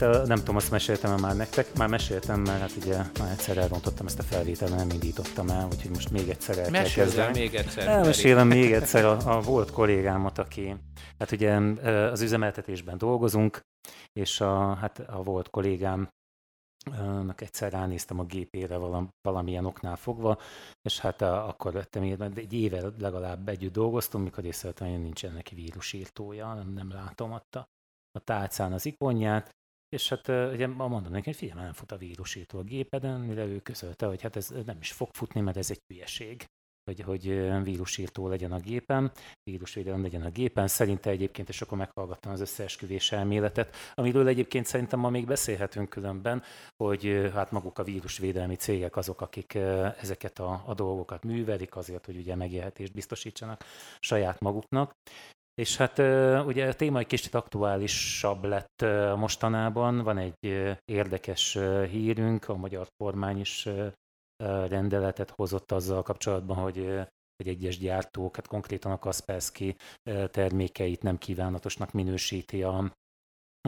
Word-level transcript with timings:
hát 0.00 0.26
nem 0.26 0.38
tudom, 0.38 0.56
azt 0.56 0.70
meséltem 0.70 1.20
már 1.20 1.36
nektek, 1.36 1.76
már 1.76 1.88
meséltem, 1.88 2.40
mert 2.40 2.60
hát 2.60 2.72
ugye 2.82 2.96
már 2.96 3.30
egyszer 3.30 3.56
elrontottam 3.56 4.06
ezt 4.06 4.18
a 4.18 4.22
felvételt, 4.22 4.76
nem 4.76 4.90
indítottam 4.90 5.48
el, 5.48 5.68
úgyhogy 5.72 5.90
most 5.90 6.10
még 6.10 6.28
egyszer 6.28 6.58
el 6.58 6.70
kell 6.70 6.88
kezdeni. 6.88 7.38
még 7.38 7.54
egyszer. 7.54 7.86
Elmesélem 7.86 8.48
még 8.48 8.72
egyszer 8.72 9.04
a, 9.04 9.36
a 9.36 9.40
volt 9.40 9.70
kollégámat, 9.70 10.38
aki, 10.38 10.76
hát 11.18 11.32
ugye 11.32 11.54
az 11.84 12.20
üzemeltetésben 12.20 12.98
dolgozunk, 12.98 13.60
és 14.12 14.40
a, 14.40 14.74
hát 14.74 14.98
a 14.98 15.22
volt 15.22 15.50
kollégám 15.50 16.08
egyszer 17.36 17.72
ránéztem 17.72 18.18
a 18.18 18.24
gépére 18.24 18.76
valam, 18.76 19.08
valamilyen 19.22 19.64
oknál 19.64 19.96
fogva, 19.96 20.38
és 20.82 20.98
hát 20.98 21.20
a, 21.20 21.48
akkor 21.48 21.72
vettem 21.72 22.02
mert 22.02 22.36
egy 22.36 22.52
éve 22.52 22.82
legalább 22.98 23.48
együtt 23.48 23.72
dolgoztunk, 23.72 24.24
mikor 24.24 24.44
észrevettem, 24.44 24.90
hogy 24.90 25.02
nincsen 25.02 25.32
neki 25.32 25.54
vírusírtója, 25.54 26.54
nem, 26.54 26.72
nem 26.72 26.90
látom 26.90 27.32
ott 27.32 27.54
a, 27.54 27.66
a 28.10 28.18
tálcán 28.18 28.72
az 28.72 28.86
ikonját, 28.86 29.50
és 29.96 30.08
hát 30.08 30.28
ugye 30.28 30.66
mondom 30.66 31.12
neki, 31.12 31.24
hogy 31.24 31.36
figyelj, 31.36 31.60
nem 31.60 31.72
fut 31.72 31.92
a 31.92 31.96
vírusírtó 31.96 32.58
a 32.58 32.62
gépeden, 32.62 33.20
mire 33.20 33.44
ő 33.44 33.60
közölte, 33.60 34.06
hogy 34.06 34.22
hát 34.22 34.36
ez 34.36 34.48
nem 34.66 34.76
is 34.80 34.92
fog 34.92 35.08
futni, 35.12 35.40
mert 35.40 35.56
ez 35.56 35.70
egy 35.70 35.80
hülyeség 35.86 36.44
hogy, 36.84 37.00
hogy 37.00 37.62
vírusírtó 37.62 38.28
legyen 38.28 38.52
a 38.52 38.58
gépen, 38.58 39.12
vírusvédelem 39.42 40.02
legyen 40.02 40.22
a 40.22 40.30
gépen. 40.30 40.68
Szerinte 40.68 41.10
egyébként, 41.10 41.48
és 41.48 41.62
akkor 41.62 41.78
meghallgattam 41.78 42.32
az 42.32 42.40
összeesküvés 42.40 43.12
elméletet, 43.12 43.76
amiről 43.94 44.28
egyébként 44.28 44.66
szerintem 44.66 44.98
ma 44.98 45.10
még 45.10 45.26
beszélhetünk 45.26 45.88
különben, 45.88 46.42
hogy 46.76 47.30
hát 47.34 47.50
maguk 47.50 47.78
a 47.78 47.84
vírusvédelmi 47.84 48.56
cégek 48.56 48.96
azok, 48.96 49.20
akik 49.20 49.54
ezeket 50.00 50.38
a, 50.38 50.62
a 50.66 50.74
dolgokat 50.74 51.24
művelik 51.24 51.76
azért, 51.76 52.06
hogy 52.06 52.16
ugye 52.16 52.34
megélhetést 52.34 52.92
biztosítsanak 52.92 53.64
saját 54.00 54.40
maguknak. 54.40 54.92
És 55.54 55.76
hát 55.76 55.98
ugye 56.46 56.68
a 56.68 56.74
téma 56.74 56.98
egy 56.98 57.06
kicsit 57.06 57.34
aktuálisabb 57.34 58.44
lett 58.44 58.84
mostanában, 59.16 59.98
van 60.02 60.18
egy 60.18 60.76
érdekes 60.84 61.58
hírünk, 61.90 62.48
a 62.48 62.56
magyar 62.56 62.86
kormány 62.96 63.40
is 63.40 63.68
rendeletet 64.68 65.30
hozott 65.30 65.72
azzal 65.72 66.02
kapcsolatban, 66.02 66.56
hogy 66.56 67.08
hogy 67.42 67.48
egyes 67.48 67.78
gyártók, 67.78 68.36
hát 68.36 68.46
konkrétan 68.46 68.92
a 68.92 68.98
Kaspersky 68.98 69.76
termékeit 70.30 71.02
nem 71.02 71.18
kívánatosnak 71.18 71.92
minősíti 71.92 72.62
a, 72.62 72.92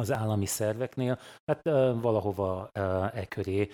az 0.00 0.12
állami 0.12 0.46
szerveknél. 0.46 1.18
Hát 1.44 1.62
valahova 2.00 2.70
e 3.12 3.26
köré 3.28 3.68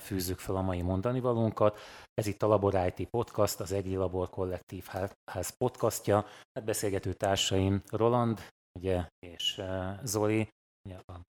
fűzzük 0.00 0.38
fel 0.38 0.56
a 0.56 0.62
mai 0.62 0.82
mondani 0.82 1.20
valónkat. 1.20 1.78
Ez 2.14 2.26
itt 2.26 2.42
a 2.42 2.46
Labor 2.46 2.92
IT 2.96 3.08
Podcast, 3.08 3.60
az 3.60 3.72
EGI 3.72 3.96
Labor 3.96 4.30
Kollektív 4.30 4.86
Ház 5.30 5.56
podcastja. 5.56 6.26
Hát 6.52 6.64
beszélgető 6.64 7.12
társaim 7.12 7.82
Roland 7.90 8.40
ugye, 8.78 9.06
és 9.26 9.62
Zoli, 10.02 10.48
ugye 10.88 10.98
a 11.06 11.20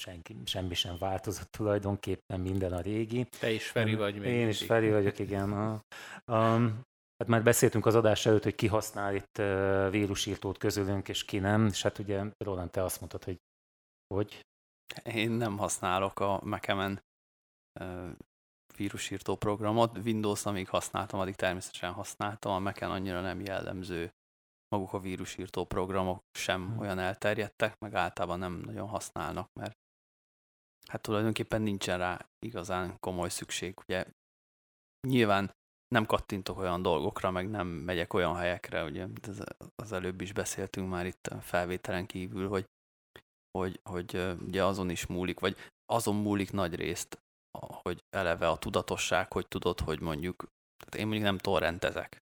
senki, 0.00 0.36
semmi 0.44 0.74
sem 0.74 0.96
változott 0.98 1.50
tulajdonképpen, 1.50 2.40
minden 2.40 2.72
a 2.72 2.80
régi. 2.80 3.26
Te 3.40 3.50
is 3.50 3.70
Feri 3.70 3.94
vagy 3.94 4.18
még. 4.18 4.32
Én 4.32 4.48
is 4.48 4.64
Feri 4.64 4.90
vagyok, 4.90 5.18
igen. 5.18 5.52
A, 5.52 5.80
um, 6.32 6.80
hát 7.16 7.28
már 7.28 7.42
beszéltünk 7.42 7.86
az 7.86 7.94
adás 7.94 8.26
előtt, 8.26 8.42
hogy 8.42 8.54
ki 8.54 8.66
használ 8.66 9.14
itt 9.14 9.36
vírusírtót 9.90 10.58
közülünk, 10.58 11.08
és 11.08 11.24
ki 11.24 11.38
nem, 11.38 11.66
és 11.66 11.82
hát 11.82 11.98
ugye 11.98 12.22
Roland, 12.44 12.70
te 12.70 12.82
azt 12.82 13.00
mondtad, 13.00 13.24
hogy 13.24 13.36
hogy? 14.14 14.46
Én 15.04 15.30
nem 15.30 15.58
használok 15.58 16.20
a 16.20 16.40
Mac-emen 16.44 17.02
uh, 17.80 18.10
vírusírtó 18.76 19.36
programot. 19.36 19.98
Windows, 19.98 20.46
amíg 20.46 20.68
használtam, 20.68 21.20
addig 21.20 21.34
természetesen 21.34 21.92
használtam. 21.92 22.52
A 22.52 22.58
Mac-en 22.58 22.90
annyira 22.90 23.20
nem 23.20 23.40
jellemző 23.40 24.10
maguk 24.68 24.92
a 24.92 25.00
vírusírtó 25.00 25.64
programok 25.64 26.22
sem 26.38 26.66
hmm. 26.66 26.78
olyan 26.78 26.98
elterjedtek, 26.98 27.78
meg 27.78 27.94
általában 27.94 28.38
nem 28.38 28.52
nagyon 28.52 28.88
használnak, 28.88 29.52
mert 29.52 29.74
hát 30.88 31.00
tulajdonképpen 31.00 31.62
nincsen 31.62 31.98
rá 31.98 32.28
igazán 32.38 32.98
komoly 33.00 33.28
szükség. 33.28 33.78
Ugye 33.80 34.04
nyilván 35.08 35.54
nem 35.88 36.06
kattintok 36.06 36.58
olyan 36.58 36.82
dolgokra, 36.82 37.30
meg 37.30 37.50
nem 37.50 37.66
megyek 37.66 38.12
olyan 38.12 38.36
helyekre, 38.36 38.84
ugye 38.84 39.06
az 39.74 39.92
előbb 39.92 40.20
is 40.20 40.32
beszéltünk 40.32 40.90
már 40.90 41.06
itt 41.06 41.26
a 41.26 41.40
felvételen 41.40 42.06
kívül, 42.06 42.48
hogy, 42.48 42.64
hogy, 43.56 43.80
hogy 43.82 44.36
ugye 44.46 44.64
azon 44.64 44.90
is 44.90 45.06
múlik, 45.06 45.40
vagy 45.40 45.56
azon 45.92 46.16
múlik 46.16 46.52
nagy 46.52 46.74
részt, 46.74 47.18
hogy 47.82 48.04
eleve 48.16 48.48
a 48.48 48.58
tudatosság, 48.58 49.32
hogy 49.32 49.48
tudod, 49.48 49.80
hogy 49.80 50.00
mondjuk, 50.00 50.36
tehát 50.76 50.94
én 50.94 51.06
mondjuk 51.06 51.24
nem 51.24 51.38
torrentezek, 51.38 52.18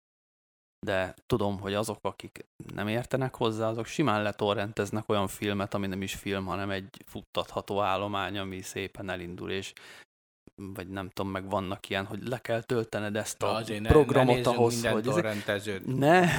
de 0.85 1.15
tudom, 1.25 1.59
hogy 1.59 1.73
azok, 1.73 1.97
akik 2.01 2.45
nem 2.73 2.87
értenek 2.87 3.35
hozzá, 3.35 3.67
azok 3.67 3.85
simán 3.85 4.21
letorrenteznek 4.21 5.09
olyan 5.09 5.27
filmet, 5.27 5.73
ami 5.73 5.87
nem 5.87 6.01
is 6.01 6.15
film, 6.15 6.45
hanem 6.45 6.69
egy 6.69 7.03
futtatható 7.05 7.81
állomány, 7.81 8.37
ami 8.37 8.61
szépen 8.61 9.09
elindul, 9.09 9.51
és 9.51 9.73
vagy 10.55 10.87
nem 10.87 11.09
tudom, 11.09 11.31
meg 11.31 11.49
vannak 11.49 11.89
ilyen, 11.89 12.05
hogy 12.05 12.27
le 12.27 12.37
kell 12.37 12.61
töltened 12.61 13.15
ezt 13.15 13.43
a 13.43 13.55
Azért 13.55 13.87
programot 13.87 14.43
ne, 14.43 14.49
ahhoz, 14.49 14.85
hogy... 14.85 15.07
Ezek... 15.07 15.85
Ne, 15.85 16.19
nem, 16.19 16.29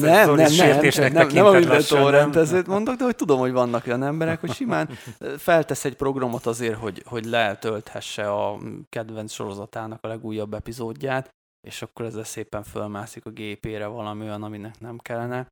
nem, 0.00 0.34
nem, 0.34 0.52
nem, 0.56 1.12
nem, 1.12 1.26
nem 1.26 1.46
a 1.46 1.50
minden 1.50 1.82
torrentezőt 1.88 2.66
mondok, 2.66 2.94
de 2.94 3.04
hogy 3.04 3.16
tudom, 3.16 3.38
hogy 3.38 3.52
vannak 3.52 3.86
olyan 3.86 4.02
emberek, 4.02 4.40
hogy 4.40 4.52
simán 4.52 4.88
feltesz 5.36 5.84
egy 5.84 5.96
programot 5.96 6.46
azért, 6.46 6.78
hogy, 6.78 7.02
hogy 7.06 7.24
letölthesse 7.24 8.32
a 8.32 8.58
kedvenc 8.88 9.32
sorozatának 9.32 10.04
a 10.04 10.08
legújabb 10.08 10.54
epizódját, 10.54 11.28
és 11.66 11.82
akkor 11.82 12.04
ezzel 12.06 12.24
szépen 12.24 12.62
fölmászik 12.62 13.26
a 13.26 13.30
gépére 13.30 13.86
valami 13.86 14.24
olyan, 14.24 14.42
aminek 14.42 14.80
nem 14.80 14.98
kellene. 14.98 15.46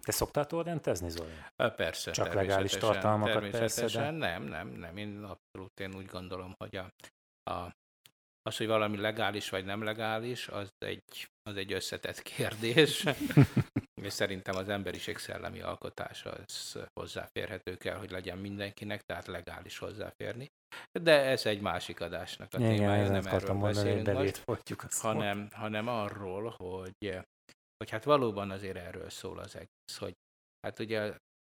Te 0.00 0.12
szoktál 0.12 0.46
torrentezni, 0.46 1.10
Zoli? 1.10 1.32
Persze. 1.76 2.10
Csak 2.10 2.34
legális 2.34 2.72
tartalmakat 2.72 3.32
természetesen 3.32 3.80
persze, 3.80 3.98
de... 3.98 4.10
nem, 4.10 4.42
nem, 4.42 4.68
nem. 4.68 4.96
Én 4.96 5.22
abszolút 5.22 5.80
én 5.80 5.94
úgy 5.94 6.06
gondolom, 6.06 6.54
hogy 6.58 6.76
a, 6.76 6.92
a, 7.50 7.74
az, 8.42 8.56
hogy 8.56 8.66
valami 8.66 8.96
legális 8.96 9.48
vagy 9.48 9.64
nem 9.64 9.82
legális, 9.82 10.48
az 10.48 10.72
egy, 10.78 11.28
az 11.42 11.56
egy 11.56 11.72
összetett 11.72 12.22
kérdés. 12.22 13.04
és 14.02 14.12
szerintem 14.12 14.56
az 14.56 14.68
emberiség 14.68 15.18
szellemi 15.18 15.60
alkotása 15.60 16.30
az 16.30 16.78
hozzáférhető 17.00 17.76
kell, 17.76 17.96
hogy 17.96 18.10
legyen 18.10 18.38
mindenkinek, 18.38 19.02
tehát 19.02 19.26
legális 19.26 19.78
hozzáférni. 19.78 20.50
De 21.02 21.20
ez 21.20 21.46
egy 21.46 21.60
másik 21.60 22.00
adásnak 22.00 22.54
a 22.54 22.58
Igen, 22.58 22.76
témája, 22.76 23.10
nem 23.10 23.26
erről 23.26 23.52
mondani, 23.52 24.02
beszélünk 24.02 24.46
most, 24.46 25.00
hanem, 25.00 25.48
hanem 25.52 25.88
arról, 25.88 26.54
hogy, 26.56 27.18
hogy 27.76 27.90
hát 27.90 28.04
valóban 28.04 28.50
azért 28.50 28.76
erről 28.76 29.10
szól 29.10 29.38
az 29.38 29.54
egész, 29.54 29.98
hogy 29.98 30.14
hát 30.60 30.78
ugye 30.78 31.16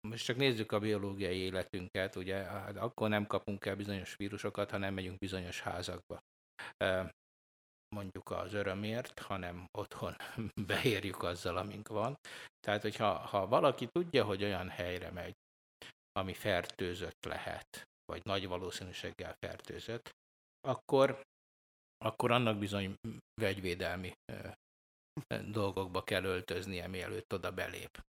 most 0.09 0.25
csak 0.25 0.37
nézzük 0.37 0.73
a 0.73 0.79
biológiai 0.79 1.37
életünket, 1.37 2.17
ugye 2.17 2.37
hát 2.37 2.77
akkor 2.77 3.09
nem 3.09 3.27
kapunk 3.27 3.67
el 3.67 3.77
bizonyos 3.77 4.17
vírusokat, 4.17 4.71
ha 4.71 4.79
nem 4.79 4.95
megyünk 4.95 5.19
bizonyos 5.19 5.61
házakba 5.61 6.21
mondjuk 7.89 8.31
az 8.31 8.53
örömért, 8.53 9.19
hanem 9.19 9.67
otthon 9.79 10.17
beérjük 10.71 11.23
azzal, 11.23 11.57
amink 11.57 11.89
van. 11.89 12.19
Tehát, 12.61 12.83
hogyha 12.83 13.19
ha 13.19 13.47
valaki 13.47 13.87
tudja, 13.87 14.25
hogy 14.25 14.45
olyan 14.45 14.69
helyre 14.69 15.11
megy, 15.11 15.35
ami 16.13 16.35
fertőzött 16.35 17.25
lehet, 17.25 17.83
vagy 18.05 18.25
nagy 18.25 18.47
valószínűséggel 18.47 19.35
fertőzött, 19.39 20.11
akkor, 20.61 21.23
akkor 22.05 22.31
annak 22.31 22.59
bizony 22.59 22.95
vegyvédelmi 23.41 24.13
dolgokba 25.51 26.03
kell 26.05 26.25
öltöznie, 26.25 26.87
mielőtt 26.87 27.33
oda 27.33 27.53
belép. 27.53 28.05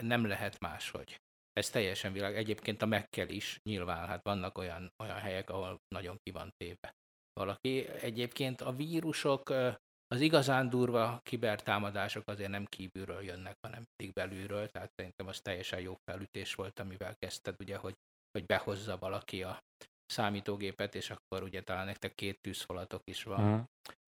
Nem 0.00 0.26
lehet 0.26 0.60
máshogy. 0.60 1.20
Ez 1.52 1.70
teljesen 1.70 2.12
világ. 2.12 2.36
Egyébként 2.36 2.82
a 2.82 2.86
megkel 2.86 3.28
is 3.28 3.60
nyilván, 3.62 4.06
hát 4.06 4.22
vannak 4.22 4.58
olyan, 4.58 4.92
olyan 5.02 5.18
helyek, 5.18 5.50
ahol 5.50 5.80
nagyon 5.88 6.18
ki 6.22 6.30
van 6.30 6.52
téve 6.56 6.94
valaki. 7.32 7.88
Egyébként 7.88 8.60
a 8.60 8.72
vírusok, 8.72 9.50
az 10.08 10.20
igazán 10.20 10.68
durva 10.68 11.20
kibertámadások 11.22 12.28
azért 12.28 12.50
nem 12.50 12.64
kívülről 12.64 13.22
jönnek, 13.22 13.56
hanem 13.60 13.84
mindig 13.96 14.14
belülről, 14.14 14.68
tehát 14.68 14.92
szerintem 14.96 15.26
az 15.26 15.40
teljesen 15.40 15.80
jó 15.80 15.94
felütés 16.04 16.54
volt, 16.54 16.78
amivel 16.78 17.14
kezdted, 17.16 17.54
ugye, 17.58 17.76
hogy, 17.76 17.94
hogy 18.30 18.46
behozza 18.46 18.98
valaki 18.98 19.42
a 19.42 19.58
számítógépet, 20.06 20.94
és 20.94 21.10
akkor 21.10 21.42
ugye 21.42 21.62
talán 21.62 21.86
nektek 21.86 22.14
két 22.14 22.40
tűzfalatok 22.40 23.02
is 23.04 23.22
van, 23.22 23.44
uh-huh. 23.44 23.66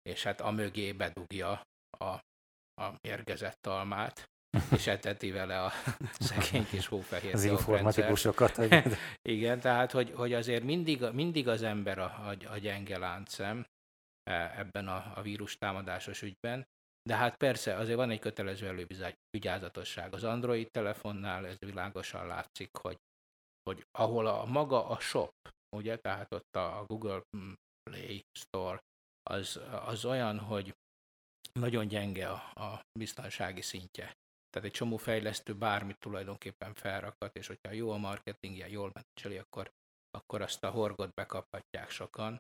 és 0.03 0.23
hát 0.23 0.41
a 0.41 0.51
mögé 0.51 0.93
bedugja 0.93 1.63
a, 1.99 2.13
a 2.83 2.93
mérgezett 3.01 3.67
almát, 3.67 4.31
és 4.77 4.87
eteti 4.87 5.31
vele 5.31 5.63
a 5.63 5.73
szegény 6.29 6.67
kis 6.67 6.87
hófehér 6.87 7.35
Az 7.35 7.45
informatikusokat. 7.45 8.59
Igen, 9.23 9.61
tehát 9.61 9.93
hogy, 9.93 10.13
hogy 10.13 10.33
azért 10.33 10.63
mindig, 10.63 11.03
mindig 11.13 11.49
az 11.49 11.63
ember 11.63 11.99
a, 11.99 12.05
a, 12.05 12.51
a 12.51 12.57
gyenge 12.59 12.99
láncem 12.99 13.67
e, 14.23 14.55
ebben 14.57 14.89
a, 14.89 15.13
a 15.15 15.23
vírus 15.23 15.57
támadásos 15.57 16.23
ügyben, 16.23 16.67
de 17.03 17.17
hát 17.17 17.37
persze 17.37 17.75
azért 17.75 17.97
van 17.97 18.11
egy 18.11 18.19
kötelező 18.19 18.67
elővigyázatosság. 18.67 20.15
Az 20.15 20.25
Android 20.25 20.71
telefonnál 20.71 21.47
ez 21.47 21.59
világosan 21.59 22.27
látszik, 22.27 22.77
hogy, 22.77 22.97
hogy 23.63 23.87
ahol 23.91 24.27
a 24.27 24.45
maga 24.45 24.89
a 24.89 25.01
shop, 25.01 25.33
ugye, 25.77 25.97
tehát 25.97 26.33
ott 26.33 26.57
a 26.57 26.85
Google 26.87 27.23
Play 27.83 28.25
Store, 28.33 28.79
az, 29.23 29.61
az 29.87 30.05
olyan, 30.05 30.39
hogy 30.39 30.75
nagyon 31.53 31.89
gyenge 31.89 32.29
a, 32.29 32.63
a 32.65 32.81
biztonsági 32.99 33.63
szintje. 33.63 34.17
Tehát 34.51 34.69
egy 34.69 34.75
csomó 34.75 34.97
fejlesztő 34.97 35.55
bármit 35.55 35.99
tulajdonképpen 35.99 36.75
felrakat, 36.75 37.37
és 37.37 37.47
hogyha 37.47 37.73
jó 37.73 37.91
a 37.91 37.97
marketingje, 37.97 38.69
jól 38.69 38.91
menedzseli, 38.95 39.39
akkor, 39.39 39.71
akkor 40.11 40.43
azt 40.43 40.65
a 40.65 40.71
horgot 40.71 41.15
bekaphatják 41.15 41.91
sokan. 41.91 42.39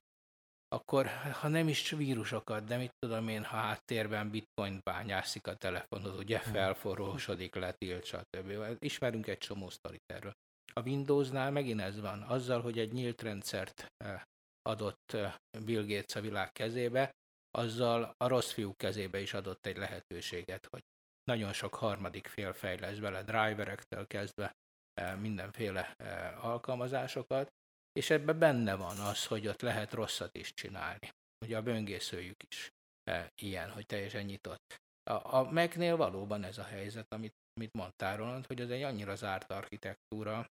Akkor, 0.68 1.06
ha 1.32 1.48
nem 1.48 1.68
is 1.68 1.90
vírusokat, 1.90 2.64
de 2.64 2.76
mit 2.76 2.94
tudom 2.98 3.28
én, 3.28 3.44
ha 3.44 3.56
háttérben 3.56 4.30
bitcoin 4.30 4.80
bányászik 4.82 5.46
a 5.46 5.56
telefonod, 5.56 6.18
ugye 6.18 6.38
hmm. 6.38 6.52
felforrósodik, 6.52 7.54
letilt, 7.54 8.04
stb. 8.04 8.76
Ismerünk 8.78 9.26
egy 9.26 9.38
csomó 9.38 9.70
sztorit 9.70 10.12
erről. 10.12 10.32
A 10.72 10.82
Windowsnál 10.82 11.50
megint 11.50 11.80
ez 11.80 12.00
van. 12.00 12.22
Azzal, 12.22 12.60
hogy 12.60 12.78
egy 12.78 12.92
nyílt 12.92 13.22
rendszert 13.22 13.86
eh, 13.96 14.22
adott 14.62 15.12
eh, 15.12 15.34
Bill 15.64 15.86
Gates 15.86 16.14
a 16.14 16.20
világ 16.20 16.52
kezébe, 16.52 17.10
azzal 17.50 18.14
a 18.16 18.26
rossz 18.26 18.52
fiú 18.52 18.74
kezébe 18.76 19.20
is 19.20 19.34
adott 19.34 19.66
egy 19.66 19.76
lehetőséget, 19.76 20.66
hogy 20.66 20.82
nagyon 21.24 21.52
sok 21.52 21.74
harmadik 21.74 22.26
fél 22.26 22.52
fejlesz 22.52 22.98
bele, 22.98 23.22
driverektől 23.22 24.06
kezdve 24.06 24.56
e, 24.94 25.14
mindenféle 25.14 25.94
e, 25.96 26.36
alkalmazásokat, 26.40 27.52
és 27.92 28.10
ebben 28.10 28.38
benne 28.38 28.74
van 28.74 28.98
az, 28.98 29.26
hogy 29.26 29.46
ott 29.46 29.60
lehet 29.60 29.92
rosszat 29.92 30.36
is 30.36 30.54
csinálni. 30.54 31.10
Ugye 31.44 31.56
a 31.56 31.62
böngészőjük 31.62 32.42
is 32.48 32.72
e, 33.04 33.32
ilyen, 33.42 33.70
hogy 33.70 33.86
teljesen 33.86 34.24
nyitott. 34.24 34.76
A, 35.10 35.38
a 35.38 35.96
valóban 35.96 36.44
ez 36.44 36.58
a 36.58 36.64
helyzet, 36.64 37.12
amit, 37.12 37.34
amit 37.54 37.72
mondtál 37.72 38.16
Roland, 38.16 38.46
hogy 38.46 38.60
ez 38.60 38.70
egy 38.70 38.82
annyira 38.82 39.14
zárt 39.14 39.50
architektúra, 39.50 40.50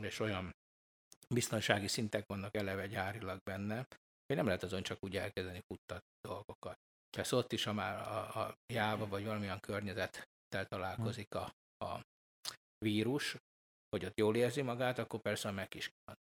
és 0.00 0.20
olyan 0.20 0.54
biztonsági 1.28 1.88
szintek 1.88 2.26
vannak 2.26 2.56
eleve 2.56 2.86
gyárilag 2.86 3.38
benne, 3.42 3.86
hogy 4.26 4.36
nem 4.36 4.46
lehet 4.46 4.62
azon 4.62 4.82
csak 4.82 4.98
úgy 5.00 5.16
elkezdeni 5.16 5.60
futtatni 5.66 6.08
dolgokat. 6.28 6.78
Persze 7.16 7.36
ott 7.36 7.52
is, 7.52 7.64
ha 7.64 7.72
már 7.72 7.96
a, 7.96 8.40
a 8.40 8.56
Java 8.72 9.06
vagy 9.06 9.24
valamilyen 9.24 9.60
környezettel 9.60 10.66
találkozik 10.68 11.34
a, 11.34 11.54
a 11.84 12.00
vírus, 12.78 13.36
hogy 13.88 14.04
ott 14.04 14.18
jól 14.18 14.36
érzi 14.36 14.62
magát, 14.62 14.98
akkor 14.98 15.20
persze 15.20 15.50
meg 15.50 15.74
is 15.74 15.90
van 16.04 16.16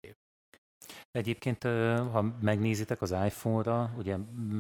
Egyébként, 1.11 1.62
ha 2.12 2.23
megnézitek 2.23 3.03
az 3.03 3.11
iPhone-ra, 3.11 3.93
ugye, 3.97 4.17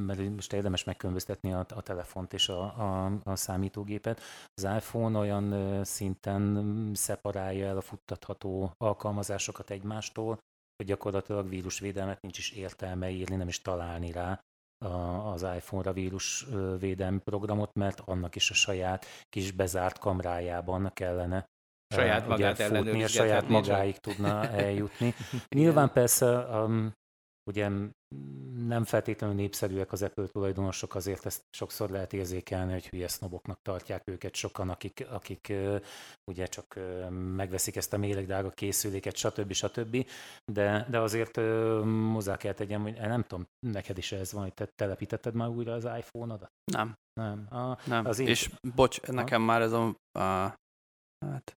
mert 0.06 0.30
most 0.30 0.52
érdemes 0.52 0.84
megkülönböztetni 0.84 1.52
a, 1.52 1.66
a 1.68 1.82
telefont 1.82 2.32
és 2.32 2.48
a, 2.48 2.62
a, 2.62 3.20
a 3.24 3.36
számítógépet, 3.36 4.20
az 4.54 4.62
iPhone 4.62 5.18
olyan 5.18 5.84
szinten 5.84 6.70
szeparálja 6.94 7.66
el 7.66 7.76
a 7.76 7.80
futtatható 7.80 8.72
alkalmazásokat 8.76 9.70
egymástól, 9.70 10.38
hogy 10.78 10.86
gyakorlatilag 10.86 11.48
vírusvédelmet 11.48 12.20
nincs 12.20 12.38
is 12.38 12.50
értelme 12.50 13.10
írni, 13.10 13.36
nem 13.36 13.48
is 13.48 13.62
találni 13.62 14.12
rá 14.12 14.40
az 15.24 15.42
iPhone-ra 15.42 15.92
vírusvédelmi 15.92 17.18
programot, 17.18 17.74
mert 17.74 18.00
annak 18.00 18.34
is 18.34 18.50
a 18.50 18.54
saját 18.54 19.06
kis 19.28 19.50
bezárt 19.50 19.98
kamrájában 19.98 20.90
kellene 20.94 21.46
saját 21.94 22.26
magát 22.28 22.62
futni, 22.62 23.02
a 23.02 23.08
saját 23.08 23.48
magáig 23.48 23.98
tudna 23.98 24.48
eljutni. 24.66 25.14
Nyilván 25.48 25.92
persze 25.92 26.26
um, 26.36 26.92
ugye 27.48 27.68
nem 28.66 28.84
feltétlenül 28.84 29.36
népszerűek 29.36 29.92
az 29.92 30.02
Apple 30.02 30.26
tulajdonosok, 30.26 30.94
azért 30.94 31.26
ezt 31.26 31.42
sokszor 31.50 31.90
lehet 31.90 32.12
érzékelni, 32.12 32.72
hogy 32.72 32.88
hülye 32.88 33.08
sznoboknak 33.08 33.62
tartják 33.62 34.02
őket 34.04 34.34
sokan, 34.34 34.68
akik, 34.68 35.06
akik 35.10 35.52
ugye 36.30 36.46
csak 36.46 36.78
megveszik 37.10 37.76
ezt 37.76 37.92
a 37.92 37.98
méregdrága 37.98 38.50
készüléket, 38.50 39.16
stb. 39.16 39.52
stb. 39.52 40.06
De, 40.52 40.86
de 40.90 40.98
azért 40.98 41.36
hozzá 42.12 42.36
kell 42.36 42.52
tegyem, 42.52 42.82
hogy 42.82 42.94
nem 42.94 43.22
tudom, 43.22 43.46
neked 43.66 43.98
is 43.98 44.12
ez 44.12 44.32
van, 44.32 44.42
hogy 44.42 44.54
te 44.54 44.66
telepítetted 44.74 45.34
már 45.34 45.48
újra 45.48 45.72
az 45.72 45.84
iPhone-odat? 45.84 46.50
Nem. 46.72 46.94
Nem. 47.12 47.46
A, 47.50 47.78
nem. 47.86 48.06
Az 48.06 48.18
én... 48.18 48.26
És 48.26 48.50
bocs, 48.74 49.00
nekem 49.02 49.40
ha? 49.40 49.46
már 49.46 49.60
ez 49.60 49.72
a, 49.72 49.94
a 50.18 50.54
hát, 51.26 51.56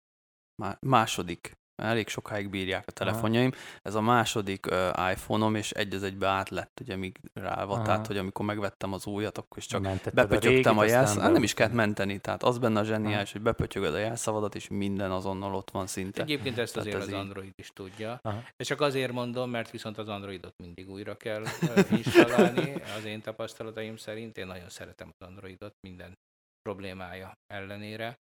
második 0.79 1.59
elég 1.81 2.07
sokáig 2.07 2.49
bírják 2.49 2.83
a 2.87 2.91
telefonjaim. 2.91 3.51
Aha. 3.53 3.79
Ez 3.81 3.95
a 3.95 4.01
második 4.01 4.65
uh, 4.65 5.11
iPhone-om, 5.11 5.55
és 5.55 5.71
egy 5.71 5.93
az 5.93 6.03
egybe 6.03 6.27
át 6.27 6.49
lett, 6.49 6.79
ugye, 6.81 6.95
míg 6.95 7.19
rá 7.33 7.63
van. 7.63 7.83
Tehát, 7.83 8.07
hogy 8.07 8.17
amikor 8.17 8.45
megvettem 8.45 8.93
az 8.93 9.05
újat, 9.05 9.37
akkor 9.37 9.57
is 9.57 9.65
csak 9.65 9.81
Mentetted 9.81 10.13
bepötyögtem 10.13 10.77
a, 10.77 10.81
a 10.81 10.85
jelszavadat. 10.85 11.23
Hát 11.23 11.31
nem 11.31 11.43
is 11.43 11.53
kellett 11.53 11.73
menteni, 11.73 12.19
tehát 12.19 12.43
az 12.43 12.57
benne 12.57 12.79
a 12.79 12.83
zseniális, 12.83 13.29
Aha. 13.29 13.31
hogy 13.31 13.41
bepötyögöd 13.41 13.93
a 13.93 13.97
jelszavadat, 13.97 14.55
és 14.55 14.67
minden 14.67 15.11
azonnal 15.11 15.55
ott 15.55 15.71
van 15.71 15.87
szinte. 15.87 16.21
Egyébként 16.21 16.57
ezt 16.57 16.73
tehát 16.73 16.87
azért 16.87 17.01
ez 17.01 17.07
az 17.07 17.13
így... 17.13 17.19
Android 17.19 17.53
is 17.55 17.71
tudja. 17.73 18.19
Aha. 18.21 18.43
És 18.55 18.67
csak 18.67 18.81
azért 18.81 19.11
mondom, 19.11 19.49
mert 19.49 19.71
viszont 19.71 19.97
az 19.97 20.07
Androidot 20.07 20.53
mindig 20.57 20.89
újra 20.89 21.17
kell 21.17 21.43
installálni, 21.91 22.73
az 22.97 23.05
én 23.05 23.21
tapasztalataim 23.21 23.97
szerint. 23.97 24.37
Én 24.37 24.47
nagyon 24.47 24.69
szeretem 24.69 25.11
az 25.19 25.27
Androidot 25.27 25.73
minden 25.87 26.13
problémája 26.61 27.33
ellenére. 27.53 28.19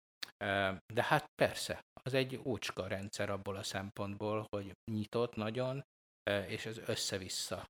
De 0.93 1.03
hát 1.03 1.25
persze, 1.35 1.79
az 2.05 2.13
egy 2.13 2.39
ócska 2.43 2.87
rendszer 2.87 3.29
abból 3.29 3.55
a 3.55 3.63
szempontból, 3.63 4.45
hogy 4.49 4.71
nyitott 4.91 5.35
nagyon, 5.35 5.83
és 6.47 6.65
ez 6.65 6.77
össze-vissza 6.77 7.65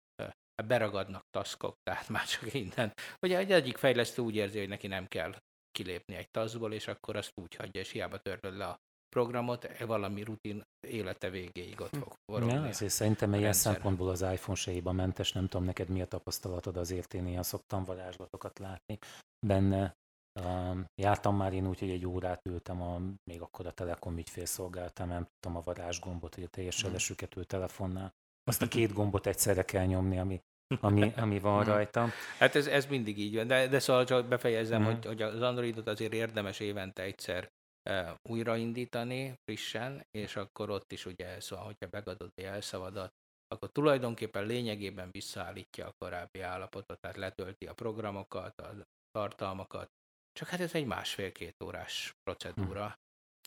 beragadnak 0.66 1.24
taszkok, 1.30 1.76
tehát 1.90 2.10
már 2.10 2.26
csak 2.26 2.54
innen. 2.54 2.94
Ugye 3.22 3.38
egy 3.38 3.52
egyik 3.52 3.78
fejlesztő 3.78 4.22
úgy 4.22 4.36
érzi, 4.36 4.60
hogy 4.60 4.68
neki 4.68 4.88
nem 4.88 5.08
kell 5.08 5.36
kilépni 5.72 6.16
egy 6.16 6.30
taszból, 6.30 6.74
és 6.74 6.88
akkor 6.88 7.16
azt 7.16 7.32
úgy 7.42 7.56
hagyja, 7.56 7.82
és 7.82 7.92
hiába 7.92 8.18
törlöd 8.18 8.58
le 8.58 8.66
a 8.66 8.78
programot, 9.10 9.64
e 9.64 9.86
valami 9.86 10.24
rutin 10.24 10.64
élete 10.88 11.30
végéig 11.30 11.82
ott 11.82 11.96
fog 11.96 12.14
forogni. 12.26 12.54
Ja, 12.54 12.62
azért 12.62 12.92
szerintem 12.92 13.34
ilyen 13.34 13.54
szempontból 13.54 14.10
az 14.10 14.22
iPhone 14.22 14.58
se 14.58 14.92
mentes, 14.92 15.32
nem 15.32 15.48
tudom 15.48 15.66
neked 15.66 15.90
mi 15.90 16.02
a 16.02 16.08
tapasztalatod, 16.08 16.78
azért 16.78 17.14
én 17.14 17.28
ilyen 17.28 17.44
szoktam 17.44 17.84
varázslatokat 17.84 18.60
látni 18.60 18.98
benne, 19.46 19.96
Jártam 20.96 21.36
már 21.36 21.54
én 21.54 21.68
úgy, 21.68 21.80
hogy 21.80 21.90
egy 21.90 22.06
órát 22.06 22.46
ültem, 22.46 22.82
a, 22.82 23.02
még 23.24 23.42
akkor 23.42 23.66
a 23.66 23.72
Telekom 23.72 24.18
ügyfélszolgáltam, 24.18 25.08
nem 25.08 25.24
tudtam 25.24 25.56
a 25.56 25.62
varázsgombot, 25.62 26.36
hogy 26.36 26.44
a 26.44 26.48
teljes 26.48 26.82
hmm. 26.82 26.90
sebesüket 26.90 27.36
ül 27.36 27.46
telefonnál. 27.46 28.14
Azt 28.44 28.62
a 28.62 28.68
két 28.68 28.94
gombot 28.94 29.28
egyszerre 29.28 29.64
kell 29.64 29.86
nyomni, 29.86 30.20
ami, 30.20 30.42
ami, 30.80 31.14
ami 31.24 31.40
van 31.40 31.64
hmm. 31.64 31.74
rajta. 31.74 32.08
Hát 32.40 32.56
ez, 32.56 32.68
ez 32.68 32.86
mindig 32.86 33.20
így 33.20 33.36
van, 33.36 33.48
de, 33.48 33.68
de 33.68 33.80
szóval 33.80 34.06
csak 34.06 34.28
befejezem, 34.28 34.82
mm. 34.82 34.86
hogy, 34.86 35.06
hogy 35.06 35.22
az 35.22 35.42
Androidot 35.42 35.88
azért 35.88 36.14
érdemes 36.14 36.60
évente 36.60 37.04
egyszer 37.04 37.52
uh, 37.90 38.10
újraindítani 38.30 39.40
frissen, 39.44 40.06
és 40.12 40.36
akkor 40.36 40.70
ott 40.70 40.92
is 40.92 41.06
ugye 41.06 41.40
szóval, 41.40 41.66
hogyha 41.66 41.88
megadod 41.92 42.32
a 42.36 42.42
jelszavadat, 42.42 43.14
akkor 43.48 43.72
tulajdonképpen 43.72 44.46
lényegében 44.46 45.10
visszaállítja 45.12 45.88
a 45.88 45.94
korábbi 45.98 46.42
állapotot, 46.42 47.00
tehát 47.00 47.18
letölti 47.18 47.66
a 47.66 47.74
programokat, 47.74 48.62
a 48.62 48.74
tartalmakat, 49.12 49.90
csak 50.40 50.48
hát 50.48 50.60
ez 50.60 50.74
egy 50.74 50.86
másfél-két 50.86 51.64
órás 51.64 52.14
procedúra. 52.24 52.86
Hm. 52.86 52.94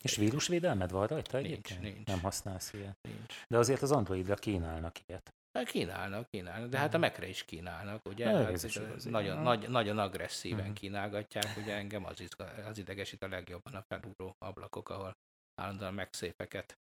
És 0.03 0.17
vírusvédelmed 0.17 0.91
van 0.91 1.07
rajta 1.07 1.39
egyébként? 1.39 1.81
Nincs, 1.81 1.95
nincs. 1.95 2.07
Nem 2.07 2.21
használsz 2.21 2.73
ilyet? 2.73 2.99
Nincs. 3.09 3.43
De 3.47 3.59
azért 3.59 3.83
az 3.83 3.93
Androidra 3.93 4.35
kínálnak 4.35 4.97
ilyet. 5.07 5.31
Hát 5.59 5.71
kínálnak, 5.71 6.31
kínálnak, 6.31 6.69
de 6.69 6.79
hát 6.79 6.95
a 6.95 6.99
Mac-re 6.99 7.29
is 7.29 7.45
kínálnak, 7.45 8.09
ugye? 8.09 8.31
Ja, 8.31 8.45
hát 8.45 9.05
nagyon, 9.05 9.39
nagy, 9.43 9.69
nagyon 9.69 9.99
agresszíven 9.99 10.61
uh-huh. 10.61 10.75
kínálgatják, 10.75 11.57
ugye 11.57 11.75
engem 11.75 12.05
az, 12.05 12.21
izga, 12.21 12.45
az 12.45 12.79
idegesít 12.79 13.23
a 13.23 13.29
legjobban 13.29 13.75
a 13.75 13.83
felúró 13.83 14.35
ablakok, 14.39 14.89
ahol 14.89 15.13
állandóan 15.61 15.95
megszépeket 15.95 16.79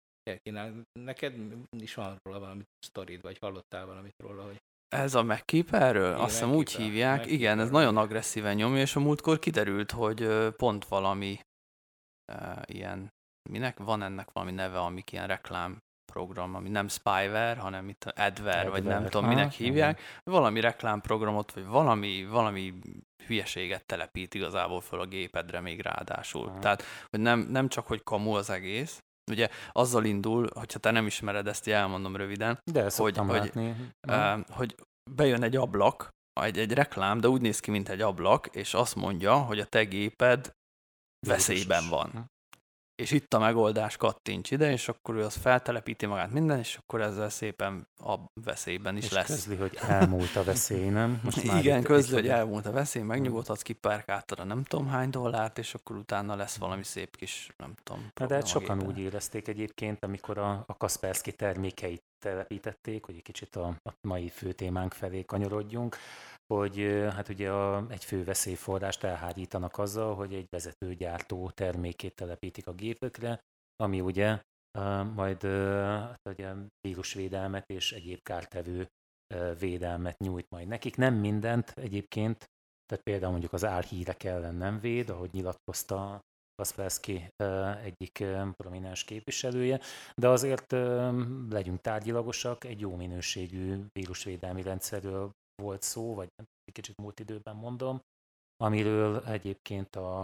kínál. 0.43 0.81
Neked 0.99 1.35
is 1.77 1.93
van 1.93 2.17
róla 2.23 2.39
valami 2.39 2.63
sztorid, 2.79 3.21
vagy 3.21 3.37
hallottál 3.37 3.85
valamit 3.85 4.15
róla, 4.17 4.43
hogy 4.43 4.57
ez 4.91 5.15
a 5.15 5.23
MacKeeperről? 5.23 6.13
Azt 6.19 6.31
hiszem 6.31 6.53
úgy 6.53 6.71
hívják. 6.71 7.25
Igen, 7.25 7.59
ez 7.59 7.69
nagyon 7.69 7.97
agresszíven 7.97 8.55
nyomja, 8.55 8.81
és 8.81 8.95
a 8.95 8.99
múltkor 8.99 9.39
kiderült, 9.39 9.91
hogy 9.91 10.47
pont 10.57 10.85
valami 10.85 11.39
uh, 12.33 12.61
ilyen, 12.65 13.09
minek 13.49 13.77
van 13.77 14.01
ennek 14.01 14.31
valami 14.31 14.51
neve, 14.51 14.79
amik 14.79 15.11
ilyen 15.11 15.27
reklám 15.27 15.77
program, 16.11 16.55
ami 16.55 16.69
nem 16.69 16.87
spyware, 16.87 17.59
hanem 17.59 17.89
itt 17.89 18.03
adware, 18.03 18.25
adware 18.27 18.69
vagy 18.69 18.83
nem 18.83 19.03
tudom, 19.03 19.27
minek 19.27 19.51
hívják, 19.51 19.99
uh-huh. 19.99 20.33
valami 20.33 20.59
reklámprogramot, 20.59 21.51
vagy 21.51 21.65
valami, 21.65 22.25
valami 22.25 22.73
hülyeséget 23.27 23.85
telepít 23.85 24.33
igazából 24.33 24.81
föl 24.81 24.99
a 24.99 25.05
gépedre 25.05 25.59
még 25.59 25.81
ráadásul. 25.81 26.45
Uh-huh. 26.45 26.59
Tehát, 26.59 26.83
hogy 27.09 27.19
nem, 27.19 27.39
nem 27.39 27.67
csak, 27.67 27.87
hogy 27.87 28.03
kamu 28.03 28.33
az 28.33 28.49
egész, 28.49 29.03
Ugye 29.31 29.49
azzal 29.71 30.05
indul, 30.05 30.49
hogyha 30.53 30.79
te 30.79 30.91
nem 30.91 31.05
ismered 31.05 31.47
ezt, 31.47 31.67
elmondom 31.67 32.15
röviden, 32.15 32.59
de 32.71 32.91
hogy, 32.95 33.17
hogy, 33.17 33.51
uh, 34.07 34.39
hogy 34.49 34.75
bejön 35.11 35.43
egy 35.43 35.55
ablak, 35.55 36.09
egy, 36.41 36.57
egy 36.57 36.73
reklám, 36.73 37.19
de 37.19 37.27
úgy 37.27 37.41
néz 37.41 37.59
ki, 37.59 37.71
mint 37.71 37.89
egy 37.89 38.01
ablak, 38.01 38.47
és 38.47 38.73
azt 38.73 38.95
mondja, 38.95 39.37
hogy 39.37 39.59
a 39.59 39.65
te 39.65 39.83
géped 39.83 40.51
veszélyben 41.27 41.89
van. 41.89 42.25
És 42.95 43.11
itt 43.11 43.33
a 43.33 43.39
megoldás, 43.39 43.97
kattints 43.97 44.51
ide, 44.51 44.71
és 44.71 44.87
akkor 44.87 45.15
ő 45.15 45.23
az 45.23 45.35
feltelepíti 45.35 46.05
magát 46.05 46.31
minden, 46.31 46.59
és 46.59 46.77
akkor 46.77 47.01
ezzel 47.01 47.29
szépen 47.29 47.87
a 47.97 48.15
veszélyben 48.33 48.97
is 48.97 49.05
és 49.05 49.11
lesz. 49.11 49.27
közli, 49.27 49.55
hogy 49.55 49.77
elmúlt 49.87 50.35
a 50.35 50.43
veszély, 50.43 50.89
nem? 50.89 51.19
Most 51.23 51.43
már 51.43 51.59
Igen, 51.59 51.83
közli, 51.83 52.13
hogy 52.13 52.27
elmúlt 52.27 52.65
a 52.65 52.71
veszély, 52.71 53.03
megnyugodhatsz, 53.03 53.61
kipárkáltad 53.61 54.39
a 54.39 54.43
nem 54.43 54.63
tudom 54.63 54.87
hány 54.87 55.09
dollárt, 55.09 55.57
és 55.57 55.73
akkor 55.73 55.95
utána 55.95 56.35
lesz 56.35 56.57
valami 56.57 56.83
szép 56.83 57.15
kis, 57.15 57.49
nem 57.57 57.73
tudom. 57.83 58.11
Na, 58.19 58.25
de 58.25 58.35
hát 58.35 58.47
sokan 58.47 58.83
úgy 58.83 58.97
érezték 58.99 59.47
egyébként, 59.47 60.03
amikor 60.03 60.37
a, 60.37 60.63
a 60.67 60.77
Kaspersky 60.77 61.31
termékeit 61.31 62.03
telepítették, 62.21 63.05
hogy 63.05 63.15
egy 63.15 63.21
kicsit 63.21 63.55
a, 63.55 63.67
a 63.67 63.93
mai 64.07 64.29
fő 64.29 64.51
témánk 64.51 64.93
felé 64.93 65.23
kanyarodjunk, 65.25 65.95
hogy 66.53 66.77
hát 67.15 67.29
ugye 67.29 67.51
a, 67.51 67.85
egy 67.89 68.05
fő 68.05 68.23
veszélyforrást 68.23 69.03
elhárítanak 69.03 69.77
azzal, 69.77 70.15
hogy 70.15 70.33
egy 70.33 70.47
vezetőgyártó 70.49 71.49
termékét 71.49 72.15
telepítik 72.15 72.67
a 72.67 72.73
gépekre, 72.73 73.39
ami 73.75 74.01
ugye 74.01 74.41
majd 75.13 75.43
hát 75.43 76.27
ugye 76.29 76.53
vírusvédelmet 76.81 77.69
és 77.69 77.91
egyéb 77.91 78.21
kártevő 78.21 78.87
védelmet 79.59 80.17
nyújt 80.17 80.49
majd 80.49 80.67
nekik. 80.67 80.95
Nem 80.95 81.13
mindent 81.13 81.69
egyébként, 81.69 82.37
tehát 82.85 83.03
például 83.03 83.31
mondjuk 83.31 83.53
az 83.53 83.65
álhírek 83.65 84.23
ellen 84.23 84.55
nem 84.55 84.79
véd, 84.79 85.09
ahogy 85.09 85.29
nyilatkozta 85.33 86.19
Kaspersky 86.61 87.33
egyik 87.83 88.23
prominens 88.57 89.03
képviselője, 89.03 89.79
de 90.15 90.27
azért 90.27 90.71
legyünk 91.49 91.81
tárgyilagosak, 91.81 92.63
egy 92.63 92.79
jó 92.79 92.95
minőségű 92.95 93.85
vírusvédelmi 93.93 94.61
rendszerről 94.61 95.31
volt 95.55 95.81
szó, 95.81 96.13
vagy 96.15 96.27
egy 96.35 96.73
kicsit 96.73 96.97
múlt 96.97 97.19
időben 97.19 97.55
mondom, 97.55 97.99
amiről 98.57 99.25
egyébként 99.25 99.95
a, 99.95 100.19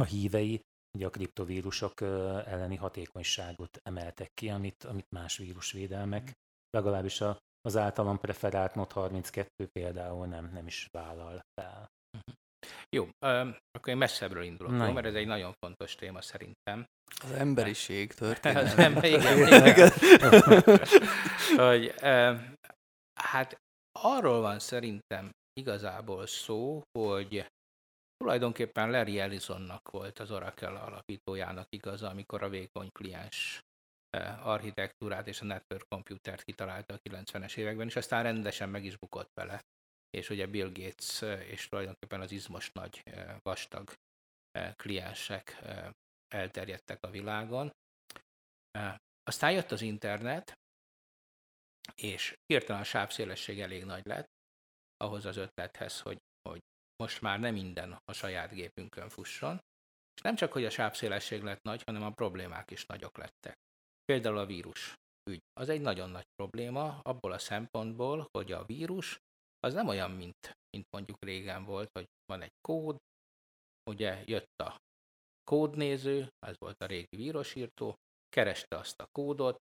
a 0.00 0.04
hívei 0.04 0.60
ugye 0.96 1.06
a 1.06 1.10
kriptovírusok 1.10 2.00
elleni 2.46 2.76
hatékonyságot 2.76 3.80
emeltek 3.82 4.30
ki, 4.34 4.48
amit, 4.50 4.84
amit 4.84 5.10
más 5.10 5.36
vírusvédelmek, 5.36 6.32
legalábbis 6.70 7.20
a, 7.20 7.38
az 7.60 7.76
általam 7.76 8.18
preferált 8.18 8.74
Not 8.74 8.92
32 8.92 9.66
például 9.66 10.26
nem, 10.26 10.50
nem 10.52 10.66
is 10.66 10.88
vállal 10.90 11.40
fel. 11.54 11.90
Jó, 12.96 13.08
akkor 13.18 13.88
én 13.88 13.96
messzebbről 13.96 14.42
indulok, 14.42 14.72
Na, 14.72 14.92
mert 14.92 15.06
ez 15.06 15.14
egy 15.14 15.26
nagyon 15.26 15.52
fontos 15.58 15.94
téma 15.94 16.20
szerintem. 16.20 16.86
Az 17.22 17.30
emberiség 17.30 18.12
történet. 18.12 18.62
Az 18.72 18.78
ember, 18.78 19.04
igen, 19.04 19.66
igen. 19.66 19.90
hogy, 21.68 21.94
hát 23.20 23.56
arról 23.98 24.40
van 24.40 24.58
szerintem 24.58 25.30
igazából 25.60 26.26
szó, 26.26 26.82
hogy 26.98 27.46
tulajdonképpen 28.16 28.90
Larry 28.90 29.18
Ellisonnak 29.18 29.90
volt 29.90 30.18
az 30.18 30.30
Oracle 30.30 30.68
alapítójának 30.68 31.66
igaza, 31.68 32.08
amikor 32.08 32.42
a 32.42 32.48
vékony 32.48 32.88
kliens 32.92 33.60
architektúrát 34.42 35.26
és 35.26 35.40
a 35.40 35.44
network 35.44 35.88
computert 35.88 36.42
kitalálta 36.42 36.94
a 36.94 36.98
90-es 37.08 37.56
években, 37.56 37.86
és 37.86 37.96
aztán 37.96 38.22
rendesen 38.22 38.68
meg 38.68 38.84
is 38.84 38.96
bukott 38.96 39.30
vele 39.34 39.60
és 40.16 40.30
ugye 40.30 40.46
Bill 40.46 40.72
Gates 40.72 41.22
és 41.48 41.68
tulajdonképpen 41.68 42.20
az 42.20 42.32
izmos 42.32 42.72
nagy 42.72 43.02
vastag 43.42 43.92
kliensek 44.76 45.62
elterjedtek 46.28 47.04
a 47.04 47.10
világon. 47.10 47.70
Aztán 49.22 49.52
jött 49.52 49.70
az 49.70 49.82
internet, 49.82 50.52
és 51.94 52.34
hirtelen 52.46 52.80
a 52.80 52.84
sávszélesség 52.84 53.60
elég 53.60 53.84
nagy 53.84 54.06
lett 54.06 54.26
ahhoz 54.96 55.24
az 55.24 55.36
ötlethez, 55.36 56.00
hogy, 56.00 56.18
hogy 56.48 56.60
most 56.96 57.20
már 57.20 57.40
nem 57.40 57.54
minden 57.54 57.98
a 58.04 58.12
saját 58.12 58.50
gépünkön 58.50 59.08
fusson, 59.08 59.58
és 60.14 60.22
nem 60.22 60.34
csak, 60.34 60.52
hogy 60.52 60.64
a 60.64 60.70
sávszélesség 60.70 61.42
lett 61.42 61.62
nagy, 61.62 61.82
hanem 61.82 62.02
a 62.02 62.10
problémák 62.10 62.70
is 62.70 62.86
nagyok 62.86 63.16
lettek. 63.16 63.54
Például 64.04 64.38
a 64.38 64.46
vírus 64.46 64.94
ügy. 65.30 65.42
Az 65.52 65.68
egy 65.68 65.80
nagyon 65.80 66.10
nagy 66.10 66.26
probléma 66.34 67.00
abból 67.02 67.32
a 67.32 67.38
szempontból, 67.38 68.28
hogy 68.30 68.52
a 68.52 68.64
vírus 68.64 69.18
az 69.66 69.74
nem 69.74 69.88
olyan, 69.88 70.10
mint, 70.10 70.56
mint 70.70 70.86
mondjuk 70.90 71.24
régen 71.24 71.64
volt, 71.64 71.90
hogy 71.92 72.06
van 72.24 72.42
egy 72.42 72.56
kód, 72.60 72.96
ugye 73.90 74.22
jött 74.26 74.60
a 74.62 74.76
kódnéző, 75.50 76.28
ez 76.46 76.54
volt 76.58 76.82
a 76.82 76.86
régi 76.86 77.16
vírusírtó, 77.16 77.94
kereste 78.28 78.76
azt 78.76 79.00
a 79.00 79.06
kódot, 79.12 79.56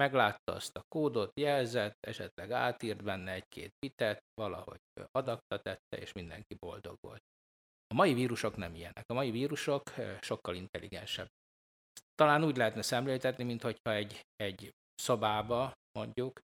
meglátta 0.00 0.52
azt 0.52 0.76
a 0.76 0.82
kódot, 0.88 1.30
jelzett, 1.40 1.96
esetleg 2.06 2.50
átírt 2.50 3.02
benne 3.02 3.32
egy-két 3.32 3.70
bitet, 3.78 4.18
valahogy 4.34 4.80
adakta 5.10 5.58
tette, 5.58 5.96
és 5.96 6.12
mindenki 6.12 6.54
boldog 6.54 6.96
volt. 7.00 7.22
A 7.86 7.94
mai 7.94 8.14
vírusok 8.14 8.56
nem 8.56 8.74
ilyenek. 8.74 9.04
A 9.06 9.14
mai 9.14 9.30
vírusok 9.30 9.82
sokkal 10.20 10.54
intelligensebb. 10.54 11.28
Talán 12.14 12.44
úgy 12.44 12.56
lehetne 12.56 12.82
szemléltetni, 12.82 13.44
mint 13.44 13.62
hogyha 13.62 13.92
egy, 13.92 14.20
egy 14.36 14.70
szobába 14.94 15.72
mondjuk 15.98 16.40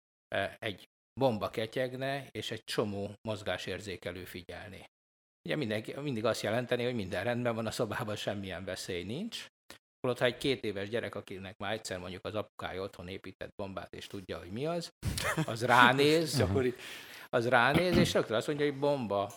egy 0.60 0.88
bomba 1.20 1.50
ketyegne, 1.50 2.28
és 2.32 2.52
egy 2.52 2.64
csomó 2.64 3.12
mozgásérzékelő 3.22 4.26
figyelni. 4.26 4.86
Ugye 5.46 5.56
mindenki, 5.56 6.00
mindig 6.00 6.26
azt 6.26 6.42
jelenteni, 6.42 6.84
hogy 6.84 6.96
minden 6.96 7.24
rendben 7.24 7.56
van, 7.56 7.66
a 7.66 7.72
szobában 7.72 8.16
semmilyen 8.16 8.66
veszély 8.66 9.04
nincs. 9.04 9.46
Holott, 10.00 10.20
ha 10.20 10.26
egy 10.26 10.38
két 10.38 10.64
éves 10.64 10.90
gyerek, 10.90 11.16
akinek 11.16 11.58
már 11.58 11.74
egyszer 11.74 12.00
mondjuk 12.00 12.26
az 12.26 12.36
apukája 12.36 12.82
otthon 12.82 13.08
épített 13.08 13.56
bombát, 13.56 13.94
és 13.94 14.08
tudja, 14.08 14.38
hogy 14.38 14.52
mi 14.52 14.66
az, 14.66 14.92
az 15.46 15.66
ránéz, 15.66 16.44
az 17.30 17.48
ránéz, 17.48 17.98
és 17.98 18.14
rögtön 18.14 18.36
azt 18.36 18.48
mondja, 18.48 18.66
hogy 18.66 18.80
bomba. 18.80 19.34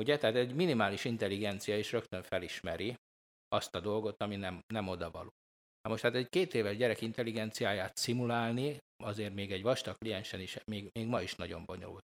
Ugye? 0.00 0.18
Tehát 0.18 0.36
egy 0.36 0.54
minimális 0.54 1.04
intelligencia 1.04 1.78
is 1.78 1.92
rögtön 1.92 2.22
felismeri 2.22 2.94
azt 3.48 3.74
a 3.74 3.80
dolgot, 3.80 4.22
ami 4.22 4.36
nem, 4.36 4.60
nem 4.66 4.88
odavaló. 4.88 5.32
Na 5.84 5.90
most 5.90 6.02
hát 6.02 6.14
egy 6.14 6.28
két 6.28 6.54
éves 6.54 6.76
gyerek 6.76 7.00
intelligenciáját 7.00 7.96
szimulálni, 7.96 8.78
azért 9.02 9.34
még 9.34 9.52
egy 9.52 9.62
vastag 9.62 9.96
kliensen 9.96 10.40
is, 10.40 10.58
még, 10.64 10.90
még 10.92 11.06
ma 11.06 11.22
is 11.22 11.34
nagyon 11.34 11.64
bonyolult. 11.64 12.04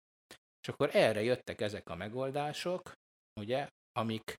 És 0.60 0.68
akkor 0.68 0.90
erre 0.92 1.22
jöttek 1.22 1.60
ezek 1.60 1.88
a 1.88 1.94
megoldások, 1.94 2.92
ugye, 3.40 3.68
amik, 3.92 4.34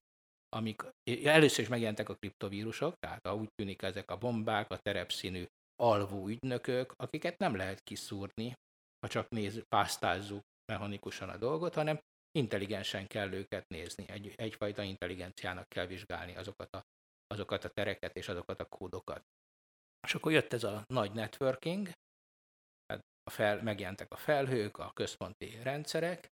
amik 0.48 0.82
először 1.24 1.64
is 1.64 1.68
megjelentek 1.68 2.08
a 2.08 2.14
kriptovírusok, 2.14 2.94
tehát 2.98 3.28
úgy 3.28 3.48
tűnik 3.54 3.82
ezek 3.82 4.10
a 4.10 4.18
bombák, 4.18 4.70
a 4.70 4.78
terepszínű 4.78 5.44
alvó 5.82 6.28
ügynökök, 6.28 6.92
akiket 6.96 7.38
nem 7.38 7.56
lehet 7.56 7.80
kiszúrni, 7.80 8.52
ha 9.00 9.08
csak 9.08 9.28
néz, 9.28 9.62
pásztázzuk 9.68 10.42
mechanikusan 10.72 11.28
a 11.28 11.36
dolgot, 11.36 11.74
hanem 11.74 11.98
intelligensen 12.38 13.06
kell 13.06 13.32
őket 13.32 13.68
nézni. 13.68 14.04
Egy, 14.08 14.32
egyfajta 14.36 14.82
intelligenciának 14.82 15.68
kell 15.68 15.86
vizsgálni 15.86 16.36
azokat 16.36 16.74
a 16.74 16.82
azokat 17.28 17.64
a 17.64 17.68
tereket 17.68 18.16
és 18.16 18.28
azokat 18.28 18.60
a 18.60 18.68
kódokat. 18.68 19.22
És 20.06 20.14
akkor 20.14 20.32
jött 20.32 20.52
ez 20.52 20.64
a 20.64 20.84
nagy 20.86 21.12
networking, 21.12 21.90
hát 22.86 23.00
a 23.22 23.30
fel, 23.30 23.62
megjelentek 23.62 24.12
a 24.12 24.16
felhők, 24.16 24.78
a 24.78 24.90
központi 24.92 25.62
rendszerek, 25.62 26.28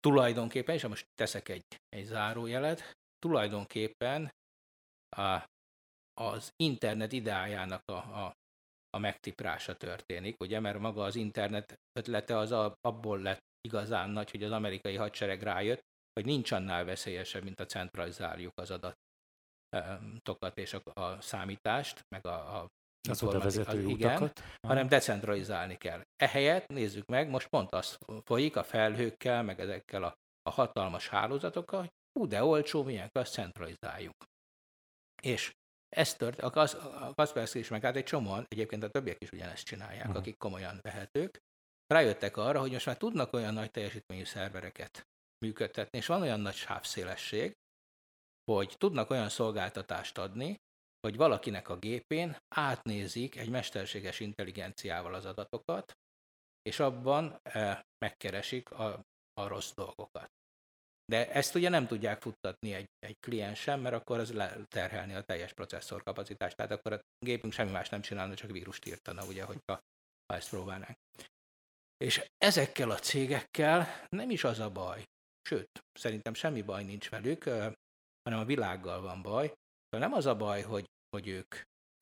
tulajdonképpen, 0.00 0.74
és 0.74 0.86
most 0.86 1.06
teszek 1.14 1.48
egy, 1.48 1.64
egy 1.88 2.04
zárójelet, 2.04 2.96
tulajdonképpen 3.18 4.30
a, 5.16 5.44
az 6.20 6.50
internet 6.56 7.12
ideájának 7.12 7.82
a, 7.84 7.92
a, 7.92 8.32
a 8.90 8.98
megtiprása 8.98 9.76
történik, 9.76 10.40
ugye, 10.40 10.60
mert 10.60 10.78
maga 10.78 11.04
az 11.04 11.16
internet 11.16 11.74
ötlete 11.92 12.36
az 12.36 12.52
a, 12.52 12.74
abból 12.80 13.18
lett 13.18 13.42
igazán 13.60 14.10
nagy, 14.10 14.30
hogy 14.30 14.42
az 14.42 14.50
amerikai 14.50 14.96
hadsereg 14.96 15.42
rájött, 15.42 15.80
hogy 16.12 16.24
nincs 16.24 16.52
annál 16.52 16.84
veszélyesebb, 16.84 17.42
mint 17.42 17.60
a 17.60 17.66
centralizáljuk 17.66 18.52
az 18.54 18.70
adat 18.70 18.96
tokat 20.22 20.58
és 20.58 20.74
a, 20.74 21.00
a 21.00 21.20
számítást, 21.20 22.04
meg 22.08 22.26
a, 22.26 22.60
a 22.60 22.66
az 23.08 23.22
oda 23.22 23.38
vezető 23.38 23.88
igen, 23.88 24.12
utakat. 24.12 24.42
hanem 24.66 24.88
decentralizálni 24.88 25.76
kell. 25.76 26.02
Ehelyett 26.16 26.66
nézzük 26.66 27.06
meg, 27.06 27.28
most 27.28 27.48
pont 27.48 27.72
az 27.72 27.98
folyik 28.24 28.56
a 28.56 28.64
felhőkkel, 28.64 29.42
meg 29.42 29.60
ezekkel 29.60 30.02
a, 30.02 30.14
a 30.42 30.50
hatalmas 30.50 31.08
hálózatokkal, 31.08 31.80
hogy 31.80 31.90
hú, 32.12 32.26
de 32.26 32.44
olcsó, 32.44 32.82
milyen 32.82 33.08
azt 33.12 33.32
centralizáljuk. 33.32 34.14
És 35.22 35.52
ez 35.88 36.14
tört, 36.14 36.40
a, 36.40 36.50
Kas, 36.50 36.74
a 36.74 37.12
Kaspersky 37.14 37.58
is 37.58 37.68
meg 37.68 37.82
hát 37.82 37.96
egy 37.96 38.04
csomóan, 38.04 38.44
egyébként 38.48 38.82
a 38.82 38.90
többiek 38.90 39.22
is 39.22 39.30
ugyanezt 39.30 39.64
csinálják, 39.64 40.04
uh-huh. 40.04 40.16
akik 40.16 40.36
komolyan 40.36 40.78
vehetők, 40.82 41.38
rájöttek 41.86 42.36
arra, 42.36 42.60
hogy 42.60 42.72
most 42.72 42.86
már 42.86 42.96
tudnak 42.96 43.32
olyan 43.32 43.54
nagy 43.54 43.70
teljesítményű 43.70 44.24
szervereket 44.24 45.06
működtetni, 45.44 45.98
és 45.98 46.06
van 46.06 46.22
olyan 46.22 46.40
nagy 46.40 46.54
sávszélesség, 46.54 47.56
hogy 48.54 48.74
tudnak 48.78 49.10
olyan 49.10 49.28
szolgáltatást 49.28 50.18
adni, 50.18 50.56
hogy 51.00 51.16
valakinek 51.16 51.68
a 51.68 51.76
gépén 51.76 52.36
átnézik 52.54 53.36
egy 53.36 53.48
mesterséges 53.48 54.20
intelligenciával 54.20 55.14
az 55.14 55.24
adatokat, 55.24 55.92
és 56.62 56.80
abban 56.80 57.40
e, 57.42 57.86
megkeresik 57.98 58.70
a, 58.70 59.04
a 59.32 59.46
rossz 59.46 59.72
dolgokat. 59.74 60.28
De 61.04 61.32
ezt 61.32 61.54
ugye 61.54 61.68
nem 61.68 61.86
tudják 61.86 62.20
futtatni 62.20 62.74
egy, 62.74 62.88
egy 62.98 63.16
kliensen, 63.20 63.80
mert 63.80 63.94
akkor 63.94 64.18
az 64.18 64.34
terhelni 64.64 65.14
a 65.14 65.22
teljes 65.22 65.52
processzorkapacitást. 65.52 66.56
Tehát 66.56 66.72
akkor 66.72 66.92
a 66.92 67.00
gépünk 67.18 67.52
semmi 67.52 67.70
más 67.70 67.88
nem 67.88 68.00
csinálna, 68.00 68.34
csak 68.34 68.50
vírust 68.50 68.86
írtana, 68.86 69.24
ugye, 69.24 69.44
hogyha 69.44 69.80
ha 70.26 70.34
ezt 70.34 70.48
próbálnánk. 70.48 70.96
És 71.96 72.30
ezekkel 72.36 72.90
a 72.90 72.98
cégekkel 72.98 73.86
nem 74.08 74.30
is 74.30 74.44
az 74.44 74.58
a 74.58 74.70
baj, 74.70 75.04
sőt, 75.42 75.84
szerintem 75.92 76.34
semmi 76.34 76.62
baj 76.62 76.84
nincs 76.84 77.10
velük, 77.10 77.44
hanem 78.28 78.42
a 78.42 78.46
világgal 78.46 79.00
van 79.00 79.22
baj. 79.22 79.46
Szóval 79.46 80.08
nem 80.08 80.18
az 80.18 80.26
a 80.26 80.36
baj, 80.36 80.62
hogy, 80.62 80.90
hogy 81.16 81.28
ők, 81.28 81.54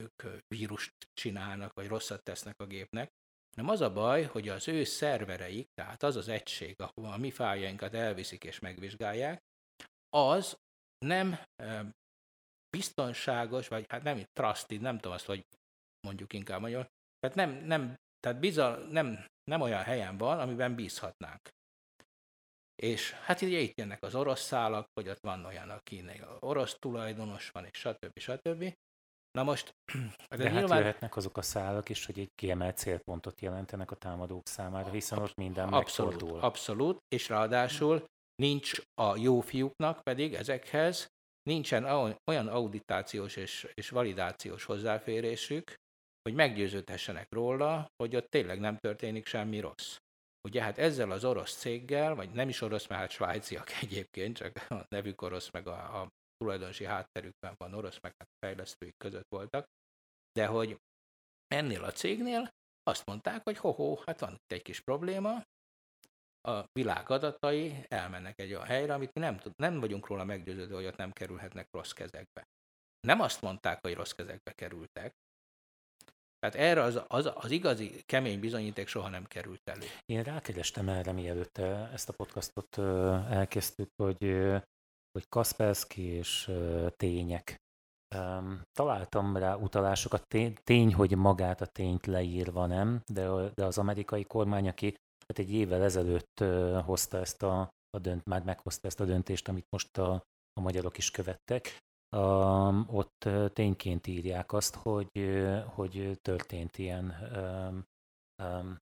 ők 0.03 0.43
vírust 0.49 0.93
csinálnak, 1.13 1.73
vagy 1.73 1.87
rosszat 1.87 2.23
tesznek 2.23 2.61
a 2.61 2.67
gépnek, 2.67 3.11
hanem 3.57 3.71
az 3.71 3.81
a 3.81 3.93
baj, 3.93 4.23
hogy 4.23 4.49
az 4.49 4.69
ő 4.69 4.85
szervereik, 4.85 5.69
tehát 5.75 6.03
az 6.03 6.17
az 6.17 6.29
egység, 6.29 6.75
ahol 6.79 7.13
a 7.13 7.17
mi 7.17 7.31
fájjainkat 7.31 7.95
elviszik 7.95 8.45
és 8.45 8.59
megvizsgálják, 8.59 9.43
az 10.09 10.59
nem 10.99 11.39
biztonságos, 12.77 13.69
vagy 13.69 13.85
hát 13.89 14.03
nem 14.03 14.25
trusted, 14.33 14.81
nem 14.81 14.95
tudom 14.99 15.13
azt, 15.13 15.27
hogy 15.27 15.47
mondjuk 16.01 16.33
inkább 16.33 16.61
magyar, 16.61 16.89
tehát 17.19 17.37
nem, 17.37 17.51
nem 17.51 17.95
tehát 18.21 18.41
bizal, 18.41 18.87
nem, 18.87 19.27
nem 19.45 19.61
olyan 19.61 19.83
helyen 19.83 20.19
van, 20.19 20.39
amiben 20.39 20.75
bízhatnánk. 20.75 21.49
És 22.83 23.13
hát 23.13 23.41
ugye 23.41 23.59
itt 23.59 23.79
jönnek 23.79 24.03
az 24.03 24.15
orosz 24.15 24.43
szálak, 24.43 24.87
hogy 24.95 25.09
ott 25.09 25.21
van 25.21 25.45
olyan, 25.45 25.71
aki 25.71 26.05
orosz 26.39 26.77
tulajdonos 26.79 27.51
van, 27.51 27.65
és 27.65 27.79
stb. 27.79 28.19
stb. 28.19 28.75
Na 29.31 29.43
most... 29.43 29.75
De, 30.29 30.37
de 30.37 30.51
hát 30.51 30.59
nyilván... 30.59 30.79
jöhetnek 30.79 31.17
azok 31.17 31.37
a 31.37 31.43
szálak 31.43 31.89
is, 31.89 32.07
hogy 32.07 32.19
egy 32.19 32.31
kiemelt 32.35 32.77
célpontot 32.77 33.41
jelentenek 33.41 33.91
a 33.91 33.97
támadók 33.97 34.47
számára, 34.47 34.91
hiszen 34.91 35.19
ott 35.19 35.35
minden 35.35 35.73
abszolút, 35.73 36.13
megfordul. 36.13 36.41
Abszolút, 36.41 36.99
és 37.09 37.29
ráadásul 37.29 38.05
nincs 38.35 38.73
a 38.95 39.17
jó 39.17 39.41
fiúknak 39.41 40.03
pedig 40.03 40.35
ezekhez, 40.35 41.09
nincsen 41.43 41.85
olyan 42.31 42.49
auditációs 42.49 43.37
és, 43.37 43.69
és 43.75 43.89
validációs 43.89 44.65
hozzáférésük, 44.65 45.75
hogy 46.23 46.35
meggyőződhessenek 46.35 47.33
róla, 47.33 47.87
hogy 47.97 48.17
ott 48.17 48.29
tényleg 48.29 48.61
nem 48.61 48.77
történik 48.77 49.27
semmi 49.27 49.61
rossz. 49.61 49.97
Ugye 50.47 50.63
hát 50.63 50.79
ezzel 50.79 51.11
az 51.11 51.25
orosz 51.25 51.57
céggel, 51.57 52.15
vagy 52.15 52.31
nem 52.31 52.49
is 52.49 52.61
orosz, 52.61 52.87
mert 52.87 53.01
hát 53.01 53.11
svájciak 53.11 53.71
egyébként, 53.83 54.37
csak 54.37 54.71
a 54.71 54.87
nevük 54.89 55.23
orosz, 55.23 55.51
meg 55.51 55.67
a, 55.67 56.03
a 56.03 56.09
tulajdonosi 56.37 56.85
hátterükben 56.85 57.55
van 57.57 57.75
orosz, 57.75 58.01
meg 58.01 58.15
hát 58.19 58.29
fejlesztőik 58.39 58.97
között 58.97 59.29
voltak, 59.29 59.67
de 60.33 60.47
hogy 60.47 60.79
ennél 61.47 61.85
a 61.85 61.93
cégnél 61.93 62.51
azt 62.83 63.07
mondták, 63.07 63.43
hogy 63.43 63.57
ho-ho, 63.57 63.97
hát 63.97 64.21
van 64.21 64.33
itt 64.33 64.53
egy 64.53 64.63
kis 64.63 64.81
probléma, 64.81 65.43
a 66.49 66.65
világ 66.73 67.11
adatai 67.11 67.85
elmennek 67.89 68.41
egy 68.41 68.55
olyan 68.55 68.67
helyre, 68.67 68.95
amit 68.95 69.15
mi 69.15 69.21
nem, 69.21 69.39
tud, 69.39 69.53
nem 69.57 69.81
vagyunk 69.81 70.07
róla 70.07 70.25
meggyőződve, 70.25 70.75
hogy 70.75 70.87
ott 70.87 70.97
nem 70.97 71.13
kerülhetnek 71.13 71.69
rossz 71.71 71.93
kezekbe. 71.93 72.49
Nem 73.01 73.21
azt 73.21 73.41
mondták, 73.41 73.81
hogy 73.81 73.95
rossz 73.95 74.13
kezekbe 74.13 74.53
kerültek, 74.53 75.15
tehát 76.39 76.57
erre 76.57 76.83
az, 76.83 77.01
az, 77.07 77.31
az 77.35 77.51
igazi 77.51 78.03
kemény 78.07 78.41
bizonyíték 78.41 78.87
soha 78.87 79.09
nem 79.09 79.25
került 79.25 79.61
elő. 79.65 79.85
Én 80.05 80.23
rákerestem 80.23 80.89
erre, 80.89 81.13
mielőtt 81.13 81.59
ezt 81.93 82.09
a 82.09 82.13
podcastot 82.13 82.79
elkezdtük, 83.31 83.91
hogy, 84.03 84.23
hogy 85.13 85.29
Kaspersky 85.29 86.03
és 86.03 86.51
tények. 86.97 87.57
Találtam 88.73 89.37
rá 89.37 89.55
utalásokat, 89.55 90.27
tény, 90.65 90.95
hogy 90.95 91.17
magát 91.17 91.61
a 91.61 91.67
tényt 91.67 92.07
leírva 92.07 92.67
nem, 92.67 93.03
de, 93.13 93.51
de 93.55 93.65
az 93.65 93.79
amerikai 93.79 94.25
kormány, 94.25 94.69
aki 94.69 94.95
hát 95.29 95.39
egy 95.39 95.53
évvel 95.53 95.83
ezelőtt 95.83 96.45
hozta 96.85 97.19
ezt 97.19 97.43
a, 97.43 97.61
a 97.91 97.99
dönt, 97.99 98.25
már 98.25 98.43
meghozta 98.43 98.87
ezt 98.87 99.01
a 99.01 99.05
döntést, 99.05 99.49
amit 99.49 99.67
most 99.71 99.99
a, 99.99 100.13
a 100.53 100.61
magyarok 100.61 100.99
is 100.99 101.11
követtek, 101.11 101.79
um, 102.17 102.87
ott 102.91 103.29
tényként 103.53 104.07
írják 104.07 104.53
azt, 104.53 104.75
hogy, 104.75 105.11
hogy 105.75 106.19
történt 106.23 106.79
ilyen 106.79 107.15
um, 107.35 107.85
um, 108.43 108.79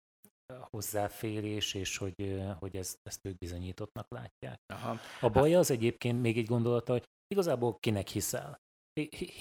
hozzáférés, 0.69 1.73
és 1.73 1.97
hogy, 1.97 2.43
hogy 2.59 2.75
ezt, 2.75 2.99
ezt 3.03 3.25
ők 3.25 3.37
bizonyítottnak 3.37 4.07
látják. 4.09 4.59
Aha. 4.73 4.97
A 5.21 5.29
baj 5.29 5.55
az 5.55 5.71
egyébként 5.71 6.21
még 6.21 6.37
egy 6.37 6.45
gondolata, 6.45 6.91
hogy 6.91 7.03
igazából 7.27 7.77
kinek 7.79 8.07
hiszel. 8.07 8.59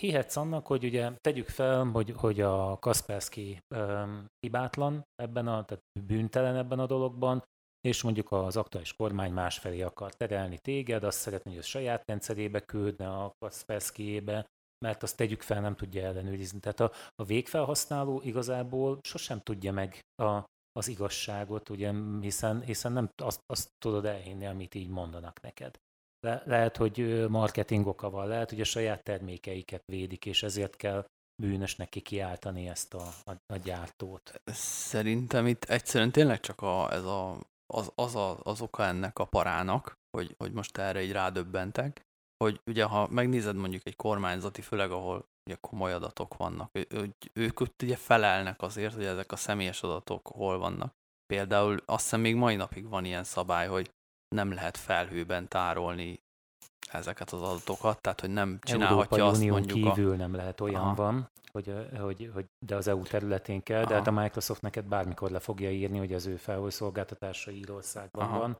Hihetsz 0.00 0.37
annak, 0.37 0.66
hogy 0.66 0.85
ugye 0.85 1.12
tegyük 1.20 1.49
fel, 1.49 1.85
hogy, 1.85 2.11
hogy 2.16 2.40
a 2.40 2.78
Kaspersky 2.78 3.58
um, 3.75 4.26
hibátlan 4.40 5.02
ebben 5.14 5.47
a, 5.47 5.64
tehát 5.64 5.85
bűntelen 6.06 6.56
ebben 6.56 6.78
a 6.78 6.87
dologban, 6.87 7.42
és 7.80 8.02
mondjuk 8.02 8.32
az 8.32 8.56
aktuális 8.56 8.92
kormány 8.92 9.32
másfelé 9.32 9.82
akar 9.82 10.14
terelni 10.14 10.58
téged, 10.58 11.04
azt 11.04 11.18
szeretné, 11.18 11.50
hogy 11.50 11.61
a 11.61 11.64
saját 11.64 12.02
rendszerébe 12.06 12.61
küldne 12.61 13.08
a 13.08 13.32
Kaspersky-ébe, 13.38 14.47
mert 14.85 15.02
azt 15.02 15.16
tegyük 15.16 15.42
fel, 15.42 15.61
nem 15.61 15.76
tudja 15.76 16.02
ellenőrizni. 16.02 16.61
Tehát 16.61 16.80
a, 16.80 16.92
a 17.14 17.25
végfelhasználó 17.25 18.20
igazából 18.25 18.99
sosem 19.02 19.40
tudja 19.40 19.73
meg 19.73 20.00
a, 20.23 20.45
az 20.73 20.88
igazságot, 20.88 21.69
ugye, 21.69 21.93
hiszen, 22.21 22.62
hiszen 22.62 22.93
nem 22.93 23.10
azt, 23.17 23.41
azt 23.47 23.69
tudod 23.78 24.04
elhinni, 24.04 24.47
amit 24.47 24.75
így 24.75 24.88
mondanak 24.88 25.41
neked. 25.41 25.78
Le, 26.26 26.43
lehet, 26.47 26.76
hogy 26.76 27.28
marketing 27.28 27.86
oka 27.86 28.10
van, 28.10 28.26
lehet, 28.26 28.50
hogy 28.50 28.60
a 28.60 28.64
saját 28.64 29.02
termékeiket 29.02 29.82
védik, 29.86 30.26
és 30.26 30.43
ezért 30.43 30.76
kell 30.76 31.04
bűnös 31.43 31.76
neki 31.76 32.00
kiáltani 32.00 32.69
ezt 32.69 32.95
a, 32.95 33.08
a, 33.25 33.32
a 33.47 33.56
gyártót. 33.56 34.41
Szerintem 34.52 35.47
itt 35.47 35.64
egyszerűen 35.64 36.12
tényleg 36.12 36.41
csak 36.41 36.60
a, 36.60 36.93
ez 36.93 37.04
a 37.04 37.38
az, 37.75 37.93
az, 37.95 38.15
a, 38.15 38.39
az 38.43 38.61
oka 38.61 38.85
ennek 38.85 39.19
a 39.19 39.25
parának, 39.25 39.99
hogy, 40.17 40.35
hogy 40.39 40.52
most 40.52 40.78
erre 40.78 41.02
így 41.02 41.13
rádöbbentek, 41.13 42.07
hogy 42.45 42.61
ugye 42.67 42.85
ha 42.85 43.09
megnézed 43.11 43.57
mondjuk 43.57 43.87
egy 43.87 43.97
kormányzati, 43.97 44.63
főleg 44.63 44.91
ahol 44.91 45.28
ugye 45.50 45.59
komoly 45.61 45.93
adatok 45.93 46.37
vannak, 46.37 46.71
hogy 46.71 47.15
ők 47.33 47.61
ott 47.61 47.83
ugye 47.83 47.97
felelnek 47.97 48.63
azért, 48.63 48.95
hogy 48.95 49.04
ezek 49.04 49.33
a 49.33 49.37
személyes 49.37 49.83
adatok 49.83 50.26
hol 50.26 50.59
vannak. 50.59 50.95
Például 51.26 51.83
azt 51.85 52.02
hiszem 52.02 52.21
még 52.21 52.35
mai 52.37 52.57
napig 52.57 52.89
van 52.89 53.04
ilyen 53.04 53.25
szabály, 53.25 53.69
hogy 53.69 53.91
nem 54.28 54.52
lehet 54.52 54.76
felhőben 54.76 55.49
tárolni 55.49 56.23
ezeket 56.92 57.30
az 57.30 57.42
adatokat, 57.42 58.00
tehát 58.00 58.20
hogy 58.20 58.30
nem 58.30 58.58
csinálhatja 58.62 59.00
Európai 59.00 59.20
azt 59.20 59.38
Unión 59.38 59.58
mondjuk 59.58 59.94
kívül 59.94 60.12
a... 60.12 60.16
nem 60.16 60.34
lehet 60.34 60.60
olyan 60.60 60.82
Aha. 60.82 60.94
van, 60.94 61.30
hogy, 61.52 61.74
hogy, 62.00 62.30
hogy 62.34 62.46
de 62.66 62.76
az 62.76 62.88
EU 62.88 63.02
területén 63.02 63.62
kell, 63.62 63.80
Aha. 63.80 63.88
de 63.88 63.94
hát 63.94 64.06
a 64.06 64.10
Microsoft 64.10 64.62
neked 64.62 64.84
bármikor 64.84 65.30
le 65.30 65.38
fogja 65.38 65.70
írni, 65.70 65.98
hogy 65.98 66.12
az 66.12 66.26
ő 66.26 66.36
felhőszolgáltatása 66.36 67.50
Írországban 67.50 68.24
Aha. 68.24 68.38
van. 68.38 68.56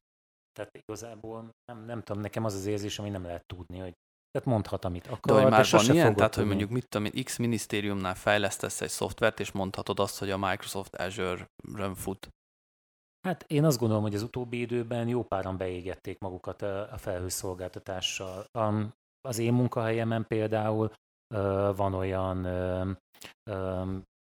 Tehát 0.53 0.79
igazából 0.79 1.51
nem, 1.73 1.85
nem 1.85 2.03
tudom, 2.03 2.23
nekem 2.23 2.45
az 2.45 2.55
az 2.55 2.67
érzés, 2.67 2.99
ami 2.99 3.09
nem 3.09 3.25
lehet 3.25 3.47
tudni, 3.47 3.79
hogy 3.79 3.93
tehát 4.31 4.49
mondhat, 4.49 4.85
amit 4.85 5.07
akar. 5.07 5.37
De 5.37 5.43
hogy 5.43 5.51
már 5.51 5.67
de 5.67 5.77
van 5.77 5.95
ilyen, 5.95 6.15
tehát 6.15 6.35
hogy 6.35 6.47
mondjuk 6.47 6.71
mit 6.71 6.89
tudom 6.89 7.07
én, 7.07 7.25
X 7.25 7.37
minisztériumnál 7.37 8.15
fejlesztesz 8.15 8.81
egy 8.81 8.89
szoftvert, 8.89 9.41
és 9.41 9.53
mondhatod 9.53 10.01
azt, 10.01 10.19
hogy 10.19 10.31
a 10.31 10.39
Microsoft 10.39 10.95
Azure-ön 10.95 11.95
fut. 11.95 12.29
Hát 13.21 13.45
én 13.47 13.65
azt 13.65 13.79
gondolom, 13.79 14.03
hogy 14.03 14.15
az 14.15 14.23
utóbbi 14.23 14.61
időben 14.61 15.09
jó 15.09 15.25
páran 15.25 15.57
beégették 15.57 16.19
magukat 16.19 16.63
a 16.63 16.97
felhőszolgáltatással. 16.97 18.45
Az 19.21 19.39
én 19.39 19.53
munkahelyemen 19.53 20.27
például 20.27 20.93
van 21.75 21.95
olyan 21.95 22.47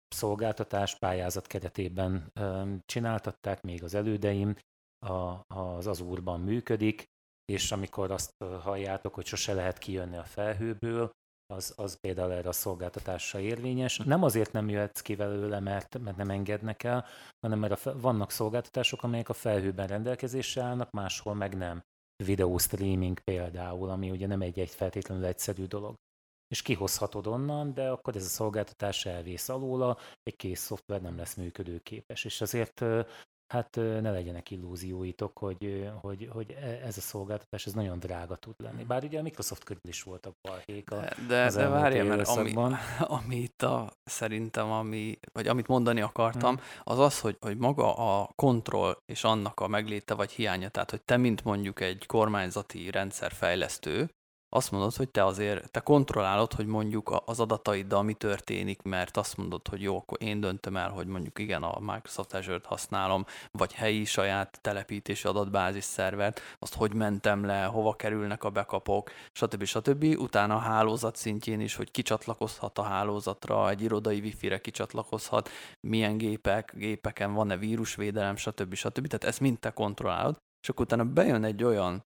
szolgáltatás 0.09 0.99
pályázat 0.99 1.47
keretében 1.47 2.33
csináltatták, 2.87 3.63
még 3.63 3.83
az 3.83 3.95
elődeim, 3.95 4.57
az 5.47 5.87
Azurban 5.87 6.41
működik, 6.41 7.05
és 7.45 7.73
amikor 7.73 8.11
azt 8.11 8.35
halljátok, 8.61 9.15
hogy 9.15 9.27
sose 9.27 9.55
lehet 9.55 9.79
kijönni 9.79 10.17
a 10.17 10.25
felhőből, 10.25 11.11
az, 11.47 11.73
az 11.77 11.99
például 12.01 12.33
erre 12.33 12.49
a 12.49 12.53
szolgáltatásra 12.53 13.41
érvényes. 13.41 13.99
Nem 13.99 14.23
azért 14.23 14.53
nem 14.53 14.69
jöhetsz 14.69 15.01
ki 15.01 15.15
belőle, 15.15 15.61
mert, 15.61 15.99
mert 15.99 16.17
nem 16.17 16.31
engednek 16.31 16.83
el, 16.83 17.05
hanem 17.41 17.59
mert 17.59 17.87
a, 17.87 18.01
vannak 18.01 18.31
szolgáltatások, 18.31 19.03
amelyek 19.03 19.29
a 19.29 19.33
felhőben 19.33 19.87
rendelkezésre 19.87 20.63
állnak, 20.63 20.91
máshol 20.91 21.35
meg 21.35 21.57
nem. 21.57 21.83
Videó 22.25 22.59
streaming 22.59 23.19
például, 23.19 23.91
ami 23.91 24.11
ugye 24.11 24.27
nem 24.27 24.41
egy, 24.41 24.59
egy 24.59 24.71
feltétlenül 24.71 25.25
egyszerű 25.25 25.65
dolog 25.65 25.95
és 26.49 26.63
kihozhatod 26.63 27.27
onnan, 27.27 27.75
de 27.75 27.91
akkor 27.91 28.17
ez 28.17 28.25
a 28.25 28.29
szolgáltatás 28.29 29.07
elvész 29.07 29.49
alóla, 29.49 29.99
egy 30.23 30.37
kész 30.37 30.61
szoftver 30.61 31.01
nem 31.01 31.17
lesz 31.17 31.35
működőképes. 31.35 32.25
És 32.25 32.41
azért 32.41 32.85
hát 33.55 33.75
ne 33.75 34.11
legyenek 34.11 34.51
illúzióitok, 34.51 35.39
hogy, 35.39 35.91
hogy, 36.01 36.29
hogy 36.33 36.51
e, 36.51 36.81
ez 36.87 36.97
a 36.97 37.01
szolgáltatás 37.01 37.67
ez 37.67 37.73
nagyon 37.73 37.99
drága 37.99 38.37
tud 38.37 38.55
lenni. 38.59 38.85
Bár 38.85 39.05
ugye 39.05 39.19
a 39.19 39.23
Microsoft 39.23 39.65
körül 39.65 39.83
is 39.89 40.03
voltak 40.03 40.35
balhék 40.43 40.91
a, 40.91 41.05
De, 41.29 41.51
de 41.51 41.69
várjál, 41.69 42.05
mert 42.05 42.29
ami, 42.29 42.55
ami 43.19 43.37
itt 43.37 43.63
a, 43.63 43.93
szerintem, 44.05 44.71
ami, 44.71 45.19
vagy 45.33 45.47
amit 45.47 45.67
mondani 45.67 46.01
akartam, 46.01 46.55
hmm. 46.55 46.65
az 46.83 46.99
az, 46.99 47.21
hogy, 47.21 47.37
hogy 47.41 47.57
maga 47.57 47.95
a 47.95 48.29
kontroll 48.35 48.97
és 49.07 49.25
annak 49.25 49.61
a 49.61 49.69
megléte 49.69 50.15
vagy 50.15 50.31
hiánya, 50.31 50.69
tehát 50.69 50.91
hogy 50.91 51.03
te, 51.03 51.17
mint 51.17 51.45
mondjuk 51.45 51.81
egy 51.81 52.07
kormányzati 52.07 52.91
rendszerfejlesztő, 52.91 54.09
azt 54.55 54.71
mondod, 54.71 54.95
hogy 54.95 55.09
te 55.09 55.25
azért, 55.25 55.71
te 55.71 55.81
kontrollálod, 55.81 56.53
hogy 56.53 56.67
mondjuk 56.67 57.23
az 57.25 57.41
adataiddal 57.41 58.03
mi 58.03 58.13
történik, 58.13 58.83
mert 58.83 59.17
azt 59.17 59.37
mondod, 59.37 59.69
hogy 59.69 59.83
jó, 59.83 59.97
akkor 59.97 60.23
én 60.23 60.41
döntöm 60.41 60.77
el, 60.77 60.91
hogy 60.91 61.07
mondjuk 61.07 61.39
igen, 61.39 61.63
a 61.63 61.81
Microsoft 61.81 62.35
Azure-t 62.35 62.67
használom, 62.67 63.25
vagy 63.51 63.73
helyi 63.73 64.05
saját 64.05 64.59
telepítési 64.61 65.29
adatbázis 65.29 65.85
szervert, 65.85 66.41
azt 66.59 66.75
hogy 66.75 66.95
mentem 66.95 67.45
le, 67.45 67.63
hova 67.63 67.95
kerülnek 67.95 68.45
a 68.45 68.51
bekapok, 68.51 69.11
stb. 69.33 69.65
stb. 69.65 70.05
Utána 70.05 70.55
a 70.55 70.59
hálózat 70.59 71.17
szintjén 71.17 71.61
is, 71.61 71.75
hogy 71.75 71.91
kicsatlakozhat 71.91 72.79
a 72.79 72.83
hálózatra, 72.83 73.71
egy 73.71 73.83
irodai 73.83 74.21
wifi-re 74.21 74.61
kicsatlakozhat, 74.61 75.49
milyen 75.81 76.17
gépek, 76.17 76.73
gépeken 76.77 77.33
van-e 77.33 77.57
vírusvédelem, 77.57 78.37
stb. 78.37 78.75
stb. 78.75 79.07
Tehát 79.07 79.25
ezt 79.25 79.41
mind 79.41 79.59
te 79.59 79.71
kontrollálod, 79.71 80.37
és 80.63 80.69
akkor 80.69 80.85
utána 80.85 81.05
bejön 81.05 81.45
egy 81.45 81.65
olyan 81.65 82.05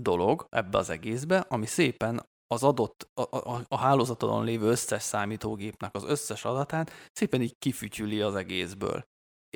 dolog 0.00 0.46
ebbe 0.50 0.78
az 0.78 0.90
egészbe, 0.90 1.38
ami 1.38 1.66
szépen 1.66 2.26
az 2.46 2.62
adott, 2.62 3.10
a, 3.14 3.36
a, 3.36 3.64
a 3.68 3.78
hálózatodon 3.78 4.44
lévő 4.44 4.66
összes 4.66 5.02
számítógépnek 5.02 5.94
az 5.94 6.04
összes 6.04 6.44
adatát 6.44 6.90
szépen 7.12 7.42
így 7.42 7.58
kifütyüli 7.58 8.20
az 8.20 8.34
egészből. 8.34 9.02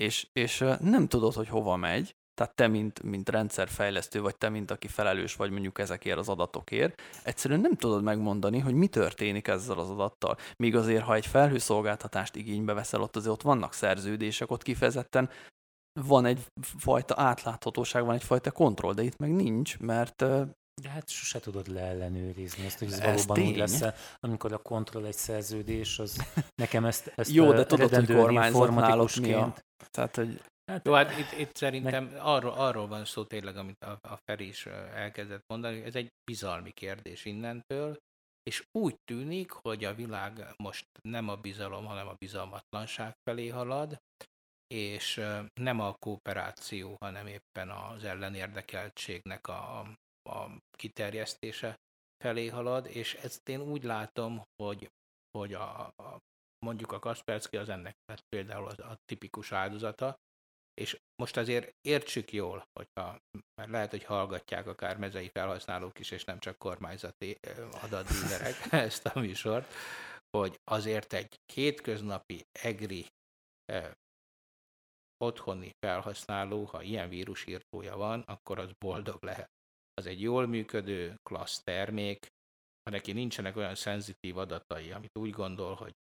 És, 0.01 0.29
és 0.33 0.65
nem 0.81 1.09
tudod, 1.09 1.35
hogy 1.35 1.49
hova 1.49 1.77
megy, 1.77 2.17
tehát 2.39 2.55
te, 2.55 2.67
mint, 2.69 3.03
mint 3.03 3.29
rendszerfejlesztő, 3.29 4.21
vagy 4.21 4.37
te, 4.37 4.49
mint 4.49 4.71
aki 4.71 4.89
felelős 4.89 5.35
vagy 5.35 5.51
mondjuk 5.51 5.79
ezekért 5.79 6.19
az 6.19 6.29
adatokért, 6.29 7.03
egyszerűen 7.23 7.61
nem 7.61 7.75
tudod 7.75 8.03
megmondani, 8.03 8.59
hogy 8.59 8.75
mi 8.75 8.87
történik 8.87 9.49
ezzel 9.49 9.79
az 9.79 9.91
adattal. 9.91 10.37
Míg 10.57 10.77
azért, 10.77 11.05
ha 11.05 11.15
egy 11.15 11.27
felhőszolgáltatást 11.27 12.37
igénybe 12.37 12.73
veszel, 12.73 13.03
ott 13.03 13.17
azért 13.17 13.33
ott 13.33 13.43
vannak 13.43 13.73
szerződések, 13.73 14.51
ott 14.51 14.63
kifejezetten 14.63 15.31
van 15.93 16.25
egy 16.25 16.47
fajta 16.61 17.15
átláthatóság, 17.17 18.05
van 18.05 18.15
egyfajta 18.15 18.51
kontroll, 18.51 18.95
de 18.95 19.03
itt 19.03 19.19
meg 19.19 19.33
nincs, 19.33 19.79
mert 19.79 20.25
de 20.83 20.89
hát 20.89 21.09
sose 21.09 21.41
tudod 21.41 21.69
leellenőrizni 21.69 22.65
ezt, 22.65 22.79
hogy 22.79 22.93
ez, 22.93 22.99
ez 22.99 23.27
valóban 23.27 23.37
tény. 23.37 23.49
úgy 23.49 23.57
lesz 23.57 23.83
amikor 24.21 24.53
a 24.53 24.59
kontroll 24.59 25.05
egy 25.05 25.17
szerződés, 25.17 25.99
az 25.99 26.27
nekem 26.63 26.85
ezt, 26.85 27.13
ezt 27.17 27.31
Jó, 27.31 27.53
de 27.53 27.67
tudod, 27.67 27.95
hogy 27.95 28.15
kormányzat 28.15 28.75
náluk 28.75 29.15
mi 29.15 29.33
a... 29.33 29.55
Tehát, 29.91 30.17
hogy 30.17 30.41
Hát, 30.69 30.87
Jó, 30.87 30.93
hát 30.93 31.19
itt, 31.19 31.39
itt 31.39 31.57
szerintem 31.57 32.05
meg... 32.05 32.21
arról, 32.23 32.53
arról 32.53 32.87
van 32.87 33.05
szó 33.05 33.25
tényleg, 33.25 33.57
amit 33.57 33.85
a, 33.85 33.99
a 34.03 34.19
Feri 34.25 34.47
is 34.47 34.67
elkezdett 34.95 35.43
mondani, 35.47 35.83
ez 35.83 35.95
egy 35.95 36.09
bizalmi 36.31 36.71
kérdés 36.71 37.25
innentől, 37.25 37.97
és 38.43 38.65
úgy 38.79 38.97
tűnik, 39.05 39.51
hogy 39.51 39.85
a 39.85 39.95
világ 39.95 40.55
most 40.57 40.87
nem 41.03 41.29
a 41.29 41.37
bizalom, 41.37 41.85
hanem 41.85 42.09
a 42.09 42.15
bizalmatlanság 42.19 43.15
felé 43.23 43.49
halad, 43.49 43.99
és 44.75 45.21
nem 45.61 45.81
a 45.81 45.95
kooperáció, 45.95 46.97
hanem 47.01 47.27
éppen 47.27 47.71
az 47.71 48.05
ellenérdekeltségnek 48.05 49.47
a, 49.49 49.79
a 50.31 50.51
kiterjesztése 50.71 51.77
felé 52.25 52.47
halad, 52.47 52.87
és 52.87 53.15
ezt 53.15 53.49
én 53.49 53.61
úgy 53.61 53.85
látom, 53.85 54.43
hogy, 54.63 54.91
hogy 55.39 55.55
a, 55.55 55.87
a, 55.87 56.19
mondjuk 56.67 56.93
a 56.93 56.99
Kaspersky 56.99 57.57
az 57.57 57.69
ennek 57.69 57.97
hát 58.13 58.21
például 58.29 58.67
az, 58.67 58.79
a 58.79 58.97
tipikus 59.05 59.53
áldozata, 59.53 60.17
és 60.75 60.99
most 61.23 61.37
azért 61.37 61.75
értsük 61.81 62.33
jól, 62.33 62.65
hogyha, 62.73 63.19
mert 63.55 63.71
lehet, 63.71 63.91
hogy 63.91 64.05
hallgatják 64.05 64.67
akár 64.67 64.97
mezei 64.97 65.29
felhasználók 65.29 65.99
is, 65.99 66.11
és 66.11 66.25
nem 66.25 66.39
csak 66.39 66.59
kormányzati 66.59 67.39
adatdílerek 67.83 68.55
ezt 68.89 69.07
a 69.07 69.21
műsort, 69.21 69.73
hogy 70.37 70.61
azért 70.65 71.13
egy 71.13 71.41
kétköznapi 71.47 72.47
EGRI 72.53 73.07
otthoni 75.25 75.71
felhasználó, 75.79 76.65
ha 76.65 76.83
ilyen 76.83 77.09
vírusírtója 77.09 77.97
van, 77.97 78.21
akkor 78.21 78.59
az 78.59 78.71
boldog 78.79 79.23
lehet. 79.23 79.51
Az 79.95 80.07
egy 80.07 80.21
jól 80.21 80.47
működő, 80.47 81.15
klassz 81.23 81.63
termék, 81.63 82.27
ha 82.83 82.91
neki 82.91 83.13
nincsenek 83.13 83.57
olyan 83.57 83.75
szenzitív 83.75 84.37
adatai, 84.37 84.93
amit 84.93 85.19
úgy 85.19 85.31
gondol, 85.31 85.75
hogy 85.75 85.93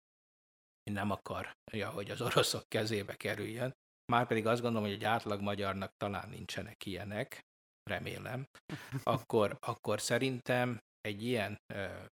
nem 0.92 1.12
akarja, 1.12 1.90
hogy 1.90 2.12
az 2.12 2.22
oroszok 2.22 2.64
kezébe 2.68 3.16
kerüljön, 3.16 3.74
Márpedig 4.12 4.48
azt 4.48 4.62
gondolom, 4.62 4.88
hogy 4.88 4.96
egy 4.96 5.04
átlag 5.04 5.42
magyarnak 5.42 5.92
talán 5.98 6.30
nincsenek 6.30 6.86
ilyenek, 6.86 7.46
remélem, 7.84 8.48
akkor, 9.04 9.58
akkor 9.60 10.02
szerintem 10.02 10.80
egy 11.02 11.24
ilyen 11.24 11.58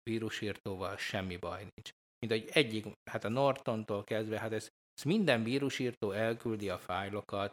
vírusírtóval 0.03 0.97
semmi 0.97 1.37
baj 1.37 1.59
nincs. 1.59 1.91
Mint 2.19 2.33
egy 2.33 2.49
egyik, 2.53 2.87
hát 3.11 3.25
a 3.25 3.29
Nortontól 3.29 4.05
kezdve, 4.05 4.39
hát 4.39 4.53
ez, 4.53 4.69
ez 5.01 5.07
minden 5.07 5.43
vírusírtó 5.43 6.11
elküldi 6.11 6.69
a 6.69 6.79
fájlokat 6.79 7.53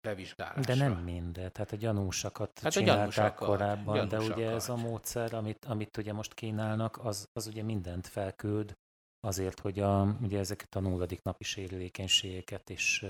bevizsgálásra. 0.00 0.74
De 0.74 0.74
nem 0.74 0.92
mindet, 0.92 1.56
hát 1.56 1.72
a 1.72 1.76
gyanúsakat 1.76 2.58
hát 2.58 2.72
csinálták 2.72 2.96
a 2.96 3.00
gyanúsakat, 3.00 3.48
korábban, 3.48 3.94
gyanúsakat. 3.94 4.28
de 4.28 4.34
ugye 4.34 4.50
ez 4.50 4.68
a 4.68 4.76
módszer, 4.76 5.34
amit, 5.34 5.64
amit 5.64 5.96
ugye 5.96 6.12
most 6.12 6.34
kínálnak, 6.34 7.04
az, 7.04 7.28
az 7.32 7.46
ugye 7.46 7.62
mindent 7.62 8.06
felküld, 8.06 8.76
azért, 9.20 9.60
hogy 9.60 9.78
a, 9.78 10.16
ugye 10.22 10.38
ezeket 10.38 10.74
a 10.74 10.80
nulladik 10.80 11.22
napi 11.22 11.44
sérülékenységeket 11.44 12.70
is 12.70 13.04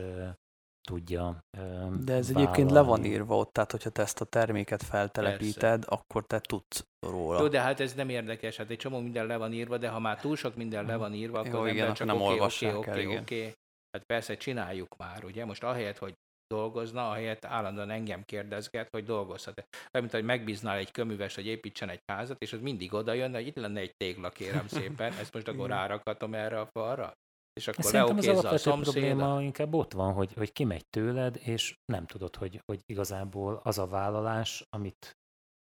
tudja 0.80 1.38
De 1.50 2.14
ez 2.14 2.32
vállalni. 2.32 2.32
egyébként 2.34 2.70
le 2.70 2.80
van 2.80 3.04
írva 3.04 3.36
ott, 3.36 3.52
tehát 3.52 3.70
hogyha 3.70 3.90
te 3.90 4.02
ezt 4.02 4.20
a 4.20 4.24
terméket 4.24 4.82
feltelepíted, 4.82 5.60
Persze. 5.60 5.88
akkor 5.88 6.26
te 6.26 6.40
tudsz 6.40 6.86
róla. 7.06 7.40
Jó, 7.40 7.48
de 7.48 7.60
hát 7.60 7.80
ez 7.80 7.94
nem 7.94 8.08
érdekes, 8.08 8.56
hát 8.56 8.70
egy 8.70 8.76
csomó 8.76 9.00
minden 9.00 9.26
le 9.26 9.36
van 9.36 9.52
írva, 9.52 9.78
de 9.78 9.88
ha 9.88 9.98
már 9.98 10.20
túl 10.20 10.36
sok 10.36 10.56
minden 10.56 10.84
le 10.84 10.96
van 10.96 11.14
írva, 11.14 11.38
akkor 11.38 11.52
Jó, 11.52 11.66
igen, 11.66 11.94
csak 11.94 12.06
nem 12.06 12.20
oké, 12.20 12.38
oké, 12.40 12.72
oké, 12.72 13.16
oké. 13.16 13.52
Hát 13.90 14.04
persze 14.06 14.36
csináljuk 14.36 14.96
már, 14.96 15.24
ugye? 15.24 15.44
Most 15.44 15.62
ahelyett, 15.64 15.98
hogy 15.98 16.14
dolgozna, 16.54 17.10
ahelyett 17.10 17.44
állandóan 17.44 17.90
engem 17.90 18.22
kérdezget, 18.24 18.88
hogy 18.90 19.04
dolgozhat. 19.04 19.58
Olyan, 19.58 19.90
mint 19.92 20.12
hogy 20.12 20.24
megbíznál 20.24 20.76
egy 20.76 20.90
köműves, 20.90 21.34
hogy 21.34 21.46
építsen 21.46 21.88
egy 21.88 22.02
házat, 22.12 22.42
és 22.42 22.52
az 22.52 22.60
mindig 22.60 22.94
oda 22.94 23.12
jönne, 23.12 23.36
hogy 23.36 23.46
itt 23.46 23.56
lenne 23.56 23.80
egy 23.80 23.94
tégla, 23.96 24.30
kérem 24.30 24.66
szépen, 24.78 25.12
ezt 25.12 25.34
most 25.34 25.48
akkor 25.48 25.68
rárakatom 25.68 26.34
erre 26.34 26.60
a 26.60 26.66
falra. 26.66 27.12
És 27.58 27.68
akkor 27.68 27.84
Szerintem 27.84 28.16
az 28.16 28.26
alapvető 28.26 28.70
a 28.70 28.76
probléma 28.76 29.42
inkább 29.42 29.74
ott 29.74 29.92
van, 29.92 30.12
hogy, 30.12 30.32
hogy 30.32 30.52
kimegy 30.52 30.86
tőled, 30.86 31.36
és 31.44 31.76
nem 31.84 32.06
tudod, 32.06 32.36
hogy, 32.36 32.62
hogy 32.64 32.80
igazából 32.86 33.60
az 33.64 33.78
a 33.78 33.86
vállalás, 33.86 34.66
amit 34.70 35.16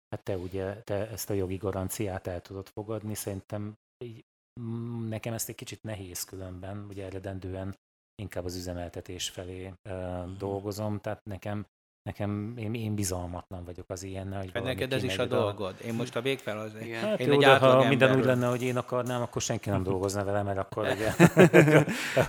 hát 0.09 0.23
te 0.23 0.37
ugye 0.37 0.81
te 0.81 1.09
ezt 1.09 1.29
a 1.29 1.33
jogi 1.33 1.57
garanciát 1.57 2.27
el 2.27 2.41
tudod 2.41 2.67
fogadni, 2.67 3.13
szerintem 3.13 3.73
így, 4.03 4.25
mm, 4.59 5.07
nekem 5.07 5.33
ezt 5.33 5.49
egy 5.49 5.55
kicsit 5.55 5.83
nehéz 5.83 6.23
különben, 6.23 6.85
ugye 6.89 7.05
eredendően 7.05 7.75
inkább 8.21 8.45
az 8.45 8.55
üzemeltetés 8.55 9.29
felé 9.29 9.73
uh, 9.89 10.37
dolgozom, 10.37 10.99
tehát 10.99 11.25
nekem 11.25 11.65
nekem, 12.07 12.53
én, 12.57 12.73
én 12.73 12.95
bizalmatlan 12.95 13.63
vagyok 13.63 13.89
az 13.89 14.03
ilyennel. 14.03 14.39
Hogy 14.39 14.51
hát 14.53 14.63
neked 14.63 14.93
ez 14.93 15.03
is 15.03 15.17
a 15.17 15.25
dolgod. 15.25 15.75
Én 15.85 15.93
most 15.93 16.15
a 16.15 16.21
végfel 16.21 16.59
az 16.59 16.71
Igen. 16.81 17.01
Hát 17.01 17.19
én 17.19 17.27
jó, 17.27 17.33
egy 17.33 17.39
de 17.39 17.57
ha 17.57 17.87
minden 17.87 18.17
úgy 18.17 18.25
lenne, 18.25 18.47
hogy 18.47 18.61
én 18.61 18.77
akarnám, 18.77 19.21
akkor 19.21 19.41
senki 19.41 19.69
nem 19.69 19.83
dolgozna 19.83 20.23
vele, 20.23 20.43
mert 20.43 20.57
akkor 20.57 20.87
ugye, 20.93 21.13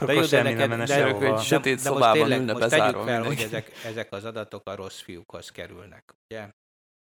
de 0.06 0.12
jó, 0.12 0.24
de 0.24 0.42
neked, 0.42 0.68
nem 0.68 0.84
de, 0.84 1.12
de, 1.12 1.38
sötét 1.38 1.82
de 1.82 1.90
most 1.90 2.12
tényleg, 2.12 2.44
most 2.44 2.68
tegyük 2.68 2.96
fel, 2.96 3.22
hogy 3.22 3.40
ezek, 3.40 3.72
ezek 3.84 4.12
az 4.12 4.24
adatok 4.24 4.68
a 4.68 4.74
rossz 4.74 5.00
fiúkhoz 5.00 5.50
kerülnek. 5.50 6.14
Ugye? 6.30 6.48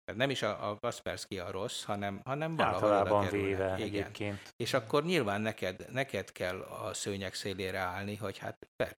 Tehát 0.05 0.21
nem 0.21 0.29
is 0.29 0.41
a, 0.41 0.69
a 0.69 0.77
Kaspersky 0.79 1.39
a 1.39 1.51
rossz, 1.51 1.83
hanem, 1.83 2.21
hanem 2.25 2.55
valahol 2.55 3.13
oda 3.13 3.29
véve 3.29 3.65
Igen. 3.65 3.87
egyébként. 3.87 4.53
És 4.55 4.73
akkor 4.73 5.03
nyilván 5.03 5.41
neked, 5.41 5.85
neked 5.91 6.31
kell 6.31 6.59
a 6.59 6.93
szőnyek 6.93 7.33
szélére 7.33 7.79
állni, 7.79 8.15
hogy 8.15 8.37
hát 8.37 8.67
per, 8.75 8.97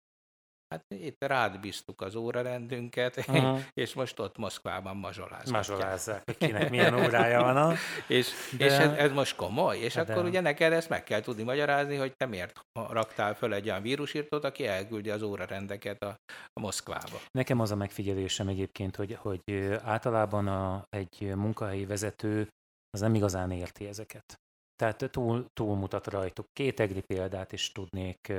Hát 0.69 0.85
itt 0.87 1.23
rád 1.23 1.59
bíztuk 1.59 2.01
az 2.01 2.15
órarendünket, 2.15 3.17
uh-huh. 3.27 3.59
és 3.73 3.93
most 3.93 4.19
ott 4.19 4.37
Moszkvában 4.37 4.97
mazsolázzák. 4.97 5.51
Mazsolázzák, 5.51 6.23
kinek 6.37 6.69
milyen 6.69 6.99
órája 7.05 7.41
van. 7.41 7.57
A... 7.57 7.73
és 8.07 8.31
De... 8.57 8.65
és 8.65 8.71
ez, 8.71 8.91
ez 8.91 9.11
most 9.11 9.35
komoly, 9.35 9.77
és 9.77 9.93
De... 9.93 10.01
akkor 10.01 10.25
ugye 10.25 10.41
neked 10.41 10.73
ezt 10.73 10.89
meg 10.89 11.03
kell 11.03 11.21
tudni 11.21 11.43
magyarázni, 11.43 11.95
hogy 11.95 12.15
te 12.15 12.25
miért 12.25 12.59
raktál 12.89 13.35
föl 13.35 13.53
egy 13.53 13.69
olyan 13.69 13.81
vírusírtót, 13.81 14.43
aki 14.43 14.67
elküldi 14.67 15.09
az 15.09 15.21
órarendeket 15.21 16.03
a, 16.03 16.15
a 16.53 16.59
Moszkvába. 16.59 17.19
Nekem 17.31 17.59
az 17.59 17.71
a 17.71 17.75
megfigyelésem 17.75 18.47
egyébként, 18.47 18.95
hogy, 18.95 19.13
hogy 19.13 19.41
általában 19.83 20.47
a, 20.47 20.85
egy 20.89 21.35
munkahelyi 21.35 21.85
vezető 21.85 22.47
az 22.89 22.99
nem 22.99 23.15
igazán 23.15 23.51
érti 23.51 23.87
ezeket. 23.87 24.35
Tehát 24.75 25.09
túl, 25.11 25.45
túlmutat 25.53 26.07
rajtuk. 26.07 26.45
Két 26.53 26.79
egri 26.79 27.01
példát 27.01 27.51
is 27.51 27.71
tudnék 27.71 28.33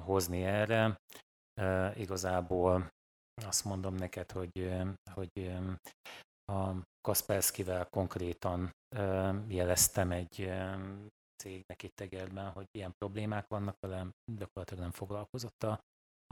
hozni 0.00 0.44
erre. 0.44 0.96
Igazából 1.96 2.88
azt 3.46 3.64
mondom 3.64 3.94
neked, 3.94 4.30
hogy, 4.30 4.72
hogy 5.10 5.52
a 6.52 6.74
Kaspersky-vel 7.00 7.88
konkrétan 7.88 8.70
jeleztem 9.48 10.10
egy 10.10 10.52
cégnek 11.42 11.82
itt 11.82 12.00
Egerben, 12.00 12.50
hogy 12.50 12.66
ilyen 12.70 12.92
problémák 12.98 13.46
vannak 13.48 13.76
velem, 13.80 14.10
gyakorlatilag 14.32 14.82
nem 14.82 14.92
foglalkozott 14.92 15.62
a, 15.62 15.78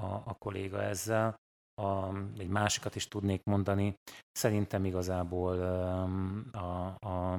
a, 0.03 0.07
a 0.07 0.35
kolléga 0.39 0.83
ezzel. 0.83 1.35
A, 1.75 2.17
egy 2.17 2.49
másikat 2.49 2.95
is 2.95 3.09
tudnék 3.09 3.43
mondani. 3.45 3.95
Szerintem 4.31 4.85
igazából 4.85 5.61
a, 6.53 6.87
a, 7.07 7.39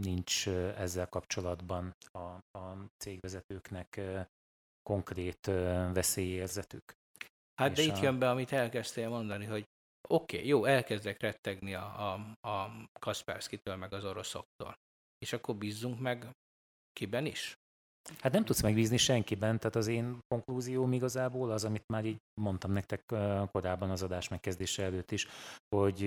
nincs 0.00 0.48
ezzel 0.48 1.08
kapcsolatban 1.08 1.92
a, 2.12 2.58
a 2.58 2.76
cégvezetőknek 2.96 4.00
konkrét 4.82 5.46
veszélyérzetük. 5.92 6.92
Hát 7.54 7.72
de 7.72 7.82
itt 7.82 7.96
a... 7.96 8.02
jön 8.02 8.18
be, 8.18 8.30
amit 8.30 8.52
elkezdtél 8.52 9.08
mondani, 9.08 9.44
hogy 9.44 9.64
oké, 10.08 10.36
okay, 10.36 10.48
jó, 10.48 10.64
elkezdek 10.64 11.20
rettegni 11.20 11.74
a, 11.74 12.12
a, 12.12 12.48
a 12.48 12.88
Kaspersky-től, 13.00 13.76
meg 13.76 13.92
az 13.92 14.04
oroszoktól. 14.04 14.78
És 15.18 15.32
akkor 15.32 15.56
bízzunk 15.56 16.00
meg 16.00 16.36
kiben 16.92 17.26
is? 17.26 17.59
Hát 18.18 18.32
nem 18.32 18.44
tudsz 18.44 18.62
megbízni 18.62 18.96
senkiben, 18.96 19.58
tehát 19.58 19.76
az 19.76 19.86
én 19.86 20.18
konklúzióm 20.28 20.92
igazából 20.92 21.50
az, 21.50 21.64
amit 21.64 21.88
már 21.88 22.04
így 22.04 22.16
mondtam 22.40 22.72
nektek 22.72 23.02
korábban 23.52 23.90
az 23.90 24.02
adás 24.02 24.28
megkezdése 24.28 24.82
előtt 24.82 25.10
is, 25.10 25.26
hogy 25.76 26.04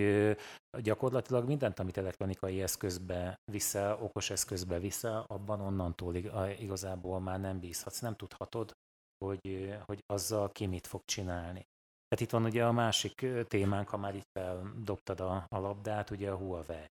gyakorlatilag 0.81 1.47
mindent, 1.47 1.79
amit 1.79 1.97
elektronikai 1.97 2.61
eszközbe 2.61 3.35
vissza, 3.51 3.97
okos 4.01 4.29
eszközbe 4.29 4.79
vissza, 4.79 5.23
abban 5.23 5.61
onnantól 5.61 6.15
igazából 6.59 7.19
már 7.19 7.39
nem 7.39 7.59
bízhatsz, 7.59 7.99
nem 7.99 8.15
tudhatod, 8.15 8.71
hogy, 9.25 9.75
hogy 9.85 9.99
azzal 10.05 10.51
ki 10.51 10.65
mit 10.65 10.87
fog 10.87 11.01
csinálni. 11.05 11.65
Tehát 12.07 12.25
itt 12.25 12.29
van 12.29 12.43
ugye 12.43 12.65
a 12.65 12.71
másik 12.71 13.25
témánk, 13.47 13.89
ha 13.89 13.97
már 13.97 14.15
itt 14.15 14.29
feldobtad 14.39 15.19
a, 15.19 15.45
a 15.47 15.59
labdát, 15.59 16.09
ugye 16.09 16.31
a 16.31 16.35
Huawei 16.35 16.85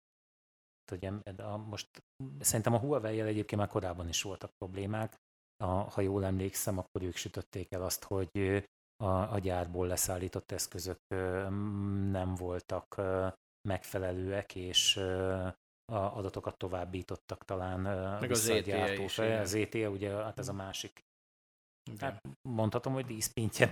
ugye 0.90 1.12
a, 1.36 1.56
most 1.56 2.02
szerintem 2.40 2.74
a 2.74 2.78
Huawei-jel 2.78 3.26
egyébként 3.26 3.60
már 3.60 3.70
korábban 3.70 4.08
is 4.08 4.22
voltak 4.22 4.50
problémák. 4.58 5.20
A, 5.56 5.66
ha 5.66 6.00
jól 6.00 6.24
emlékszem, 6.24 6.78
akkor 6.78 7.02
ők 7.02 7.16
sütötték 7.16 7.72
el 7.72 7.82
azt, 7.82 8.04
hogy 8.04 8.64
a, 8.96 9.06
a 9.06 9.38
gyárból 9.38 9.86
leszállított 9.86 10.50
eszközök 10.50 10.98
nem 12.10 12.34
voltak 12.34 13.00
megfelelőek, 13.68 14.54
és 14.54 14.96
a 15.84 16.16
adatokat 16.16 16.58
továbbítottak 16.58 17.44
talán 17.44 17.80
Meg 18.20 18.30
az 18.30 18.48
ETA 18.48 18.92
is. 18.92 19.18
Az 19.18 19.54
ETA, 19.54 19.88
ugye, 19.88 20.10
hát 20.10 20.38
ez 20.38 20.48
a 20.48 20.52
másik 20.52 21.04
Hát 21.98 22.20
mondhatom, 22.48 22.92
hogy 22.92 23.04
díszpintje 23.04 23.70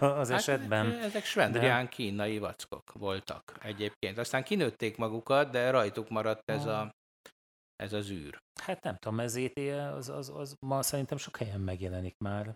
az 0.00 0.30
hát, 0.30 0.30
esetben. 0.30 0.92
Ezek 0.92 1.24
svendrián 1.24 1.84
de... 1.84 1.90
kínai 1.90 2.38
vackok 2.38 2.92
voltak 2.92 3.58
egyébként. 3.62 4.18
Aztán 4.18 4.44
kinőtték 4.44 4.96
magukat, 4.96 5.50
de 5.50 5.70
rajtuk 5.70 6.08
maradt 6.08 6.50
ez 6.50 6.66
a, 6.66 6.90
ez 7.76 7.92
az 7.92 8.10
űr. 8.10 8.38
Hát 8.60 8.82
nem 8.82 8.96
tudom, 8.96 9.20
ez 9.20 9.36
ETE, 9.36 9.92
az, 9.92 10.08
az, 10.08 10.28
az 10.28 10.56
ma 10.66 10.82
szerintem 10.82 11.18
sok 11.18 11.36
helyen 11.36 11.60
megjelenik 11.60 12.14
már 12.24 12.54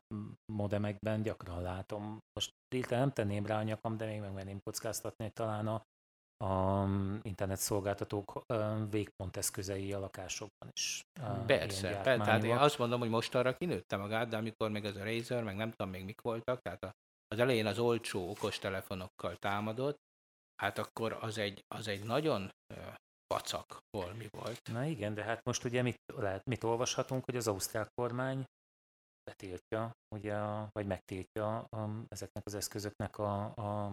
modemekben, 0.52 1.22
gyakran 1.22 1.62
látom. 1.62 2.18
Most 2.32 2.50
hirtelen 2.74 3.02
nem 3.02 3.12
tenném 3.12 3.46
rá 3.46 3.58
a 3.58 3.62
nyakam, 3.62 3.96
de 3.96 4.06
még 4.06 4.20
megvenném 4.20 4.61
kockáztatni, 4.62 5.24
hogy 5.24 5.32
talán 5.32 5.66
a, 5.66 5.82
a 6.44 6.85
internet 7.22 7.59
szolgáltatók 7.59 8.42
végpont 8.90 9.37
eszközei 9.37 9.92
a 9.92 9.98
lakásokban 9.98 10.68
is. 10.72 11.03
Persze, 11.46 11.90
persze 11.90 12.24
tehát 12.24 12.44
én 12.44 12.57
azt 12.57 12.79
mondom, 12.79 13.01
hogy 13.01 13.09
most 13.09 13.35
arra 13.35 13.57
kinőtte 13.57 13.96
magát, 13.96 14.29
de 14.29 14.37
amikor 14.37 14.70
még 14.70 14.85
az 14.85 14.96
a 14.96 15.05
Razer, 15.05 15.42
meg 15.42 15.57
nem 15.57 15.70
tudom 15.70 15.92
még 15.92 16.05
mik 16.05 16.20
voltak, 16.20 16.61
tehát 16.61 16.96
az 17.29 17.38
elején 17.38 17.66
az 17.66 17.79
olcsó 17.79 18.31
okostelefonokkal 18.31 19.37
támadott, 19.37 19.98
hát 20.62 20.79
akkor 20.79 21.12
az 21.20 21.38
egy, 21.38 21.64
az 21.74 21.88
egy 21.88 22.05
nagyon 22.05 22.51
pacak 23.27 23.79
holmi 23.96 24.29
volt. 24.31 24.61
Na 24.72 24.85
igen, 24.85 25.14
de 25.14 25.22
hát 25.22 25.44
most 25.44 25.64
ugye 25.64 25.83
mit, 25.83 25.96
lehet, 26.14 26.44
mit 26.44 26.64
olvashatunk, 26.64 27.24
hogy 27.24 27.37
az 27.37 27.48
ausztrál 27.48 27.88
kormány 27.94 28.44
betiltja, 29.31 29.90
ugye, 30.14 30.37
vagy 30.72 30.87
megtiltja 30.87 31.59
a, 31.59 31.90
ezeknek 32.09 32.42
az 32.46 32.55
eszközöknek 32.55 33.18
a, 33.18 33.44
a 33.44 33.92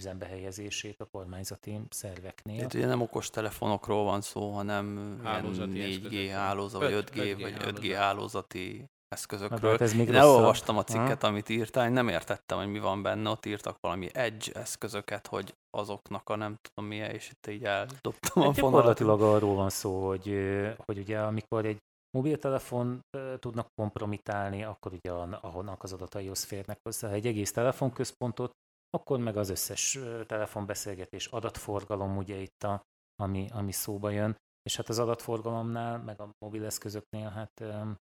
üzembe 0.00 0.26
helyezését 0.26 1.00
a 1.00 1.04
kormányzati 1.04 1.80
szerveknél. 1.90 2.62
Itt 2.62 2.74
ugye 2.74 2.86
nem 2.86 3.00
okos 3.00 3.30
telefonokról 3.30 4.04
van 4.04 4.20
szó, 4.20 4.50
hanem 4.50 5.18
hálózati 5.22 6.00
4G 6.02 6.30
hálózat, 6.32 6.80
vagy 6.80 7.04
5G, 7.06 7.16
5G 7.16 7.36
vagy 7.40 7.54
5G 7.58 7.92
hálózati 7.96 8.84
eszközökről. 9.08 9.70
Hát 9.70 9.80
ez 9.80 9.94
még 9.94 10.08
Én 10.08 10.14
elolvastam 10.14 10.76
a 10.76 10.84
cikket, 10.84 11.20
ha? 11.20 11.26
amit 11.28 11.48
írtál, 11.48 11.90
nem 11.90 12.08
értettem, 12.08 12.58
hogy 12.58 12.70
mi 12.70 12.78
van 12.78 13.02
benne, 13.02 13.30
ott 13.30 13.46
írtak 13.46 13.76
valami 13.80 14.08
edge 14.12 14.52
eszközöket, 14.52 15.26
hogy 15.26 15.54
azoknak 15.70 16.28
a 16.28 16.36
nem 16.36 16.56
tudom 16.62 16.90
milyen, 16.90 17.10
és 17.10 17.30
itt 17.30 17.46
így 17.46 17.64
eldobtam 17.64 18.42
hát 18.42 18.58
a 18.58 18.60
Gyakorlatilag 18.60 19.22
arról 19.22 19.54
van 19.54 19.70
szó, 19.70 20.06
hogy, 20.06 20.38
hogy 20.84 20.98
ugye 20.98 21.20
amikor 21.20 21.64
egy 21.64 21.78
mobiltelefon 22.10 23.00
tudnak 23.38 23.66
kompromitálni, 23.74 24.64
akkor 24.64 24.92
ugye 24.92 25.10
ahonnak 25.40 25.82
az 25.82 25.92
adataihoz 25.92 26.44
férnek 26.44 26.78
hozzá. 26.82 27.10
Egy 27.10 27.26
egész 27.26 27.52
telefonközpontot 27.52 28.50
akkor 28.94 29.18
meg 29.18 29.36
az 29.36 29.48
összes 29.48 29.98
telefonbeszélgetés, 30.26 31.26
adatforgalom 31.26 32.16
ugye 32.16 32.36
itt 32.36 32.62
a, 32.62 32.82
ami, 33.22 33.48
ami 33.52 33.72
szóba 33.72 34.10
jön, 34.10 34.36
és 34.62 34.76
hát 34.76 34.88
az 34.88 34.98
adatforgalomnál, 34.98 35.98
meg 35.98 36.20
a 36.20 36.30
mobileszközöknél, 36.38 37.28
hát 37.28 37.64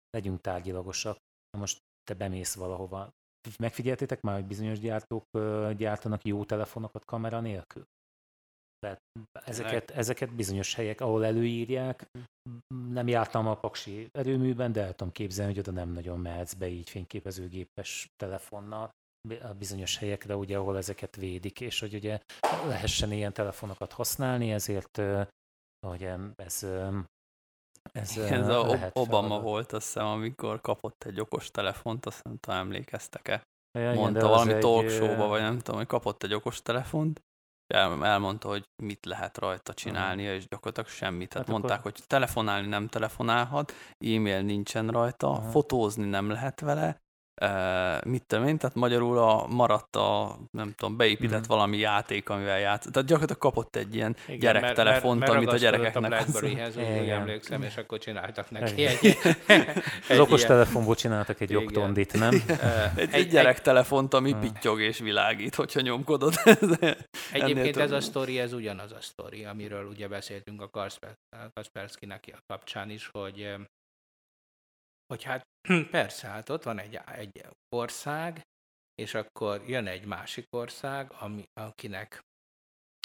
legyünk 0.09 0.41
tárgyilagosak. 0.41 1.17
Most 1.57 1.77
te 2.03 2.13
bemész 2.13 2.55
valahova. 2.55 3.09
Megfigyeltétek 3.59 4.21
már, 4.21 4.35
hogy 4.35 4.47
bizonyos 4.47 4.79
gyártók 4.79 5.23
gyártanak 5.77 6.25
jó 6.25 6.45
telefonokat 6.45 7.05
kamera 7.05 7.39
nélkül? 7.39 7.83
Tehát 8.79 8.99
ezeket, 9.31 9.89
ezeket 9.89 10.35
bizonyos 10.35 10.73
helyek, 10.73 11.01
ahol 11.01 11.25
előírják, 11.25 12.09
nem 12.89 13.07
jártam 13.07 13.47
a 13.47 13.59
paksi 13.59 14.09
erőműben, 14.11 14.71
de 14.71 14.81
el 14.81 14.95
tudom 14.95 15.13
képzelni, 15.13 15.51
hogy 15.51 15.61
oda 15.61 15.71
nem 15.71 15.89
nagyon 15.89 16.19
mehetsz 16.19 16.53
be 16.53 16.67
így 16.67 16.89
fényképezőgépes 16.89 18.07
telefonnal 18.15 18.91
a 19.41 19.53
bizonyos 19.53 19.97
helyekre, 19.97 20.35
ugye, 20.35 20.57
ahol 20.57 20.77
ezeket 20.77 21.15
védik, 21.15 21.61
és 21.61 21.79
hogy 21.79 21.93
ugye 21.93 22.19
lehessen 22.67 23.11
ilyen 23.11 23.33
telefonokat 23.33 23.91
használni, 23.91 24.51
ezért 24.51 25.01
hogy 25.87 26.09
ez 26.35 26.65
ez, 27.91 28.17
ez 28.17 28.47
a 28.47 28.89
Obama 28.93 29.27
feladat. 29.27 29.41
volt, 29.41 29.71
azt 29.71 29.85
hiszem, 29.85 30.05
amikor 30.05 30.61
kapott 30.61 31.03
egy 31.03 31.19
okos 31.19 31.51
telefont, 31.51 32.05
azt 32.05 32.23
nem 32.23 32.37
tudom, 32.37 32.59
emlékeztek-e. 32.59 33.43
Ja, 33.79 33.93
Mondta 33.93 34.19
igen, 34.19 34.29
valami 34.31 34.59
talk 34.59 34.89
show 34.89 35.27
vagy 35.27 35.41
nem 35.41 35.57
tudom, 35.59 35.75
hogy 35.75 35.87
kapott 35.87 36.23
egy 36.23 36.33
okos 36.33 36.61
telefont, 36.61 37.21
el, 37.73 38.05
elmondta, 38.05 38.47
hogy 38.47 38.63
mit 38.83 39.05
lehet 39.05 39.37
rajta 39.37 39.73
csinálnia, 39.73 40.35
és 40.35 40.47
gyakorlatilag 40.47 40.89
semmit. 40.89 41.29
Tehát 41.29 41.47
hát 41.47 41.55
mondták, 41.55 41.79
akkor... 41.79 41.91
hogy 41.91 42.03
telefonálni 42.07 42.67
nem 42.67 42.87
telefonálhat, 42.87 43.71
e-mail 44.05 44.41
nincsen 44.41 44.87
rajta, 44.87 45.29
Aha. 45.29 45.49
fotózni 45.49 46.05
nem 46.05 46.29
lehet 46.29 46.59
vele, 46.59 46.97
mit 48.05 48.23
tudom 48.25 48.47
én, 48.47 48.57
tehát 48.57 48.75
magyarul 48.75 49.17
a, 49.17 49.47
maradt 49.47 49.95
a, 49.95 50.37
nem 50.51 50.73
tudom, 50.77 50.97
beépített 50.97 51.39
mm. 51.39 51.47
valami 51.47 51.77
játék, 51.77 52.29
amivel 52.29 52.59
játsz. 52.59 52.87
Tehát 52.91 53.07
gyakorlatilag 53.07 53.41
kapott 53.41 53.75
egy 53.75 53.95
ilyen 53.95 54.15
Igen, 54.25 54.39
gyerektelefont, 54.39 55.19
mert, 55.19 55.31
mert, 55.31 55.43
amit 55.43 55.53
a 55.53 55.57
gyerekeknek... 55.57 56.03
a 56.03 56.07
Blackberryhez, 56.07 56.77
úgy 56.77 57.09
emlékszem, 57.09 57.63
és 57.63 57.77
akkor 57.77 57.99
csináltak 57.99 58.51
neki 58.51 58.85
egy, 58.85 59.17
egy, 59.47 59.65
Az 60.09 60.19
okostelefonból 60.19 60.95
csináltak 60.95 61.41
egy 61.41 61.49
jogtondit, 61.49 62.13
nem? 62.13 62.33
egy, 62.95 63.09
egy 63.11 63.27
gyerektelefont, 63.27 64.13
ami 64.13 64.31
uh. 64.31 64.39
pittyog 64.39 64.81
és 64.81 64.99
világít, 64.99 65.55
hogyha 65.55 65.81
nyomkodod. 65.81 66.33
Egyébként 67.31 67.77
ez 67.77 67.91
a 67.91 68.01
sztori, 68.01 68.39
ez 68.39 68.53
ugyanaz 68.53 68.91
a 68.91 69.01
sztori, 69.01 69.45
amiről 69.45 69.85
ugye 69.85 70.07
beszéltünk 70.07 70.61
a 70.61 70.91
Kaspersky-nek 71.53 72.43
kapcsán 72.47 72.89
is, 72.89 73.09
hogy 73.11 73.55
hogy 75.13 75.23
hát 75.23 75.43
persze, 75.91 76.27
hát 76.27 76.49
ott 76.49 76.63
van 76.63 76.79
egy, 76.79 76.99
egy 77.05 77.45
ország, 77.75 78.41
és 78.95 79.13
akkor 79.13 79.63
jön 79.67 79.87
egy 79.87 80.05
másik 80.05 80.45
ország, 80.49 81.11
ami, 81.19 81.43
akinek 81.53 82.21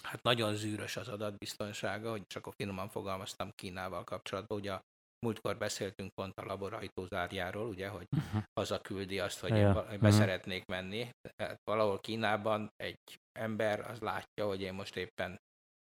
hát 0.02 0.22
nagyon 0.22 0.54
zűrös 0.54 0.96
az 0.96 1.08
adatbiztonsága, 1.08 2.10
hogy 2.10 2.26
csak 2.26 2.46
a 2.46 2.52
finoman 2.52 2.88
fogalmaztam 2.88 3.50
Kínával 3.54 4.04
kapcsolatban, 4.04 4.58
ugye 4.58 4.72
a 4.72 4.80
múltkor 5.18 5.58
beszéltünk 5.58 6.10
pont 6.14 6.38
a 6.38 6.44
laborajtózárjáról, 6.44 7.68
ugye, 7.68 7.88
hogy 7.88 8.06
uh-huh. 8.16 8.42
hazaküldi 8.60 9.18
azt, 9.18 9.40
hogy 9.40 9.56
ja. 9.56 9.72
be 9.72 9.80
uh-huh. 9.80 10.10
szeretnék 10.10 10.66
menni. 10.66 11.10
Hát 11.36 11.60
valahol 11.64 12.00
Kínában 12.00 12.70
egy 12.76 13.18
ember 13.38 13.90
az 13.90 14.00
látja, 14.00 14.46
hogy 14.46 14.60
én 14.60 14.74
most 14.74 14.96
éppen 14.96 15.36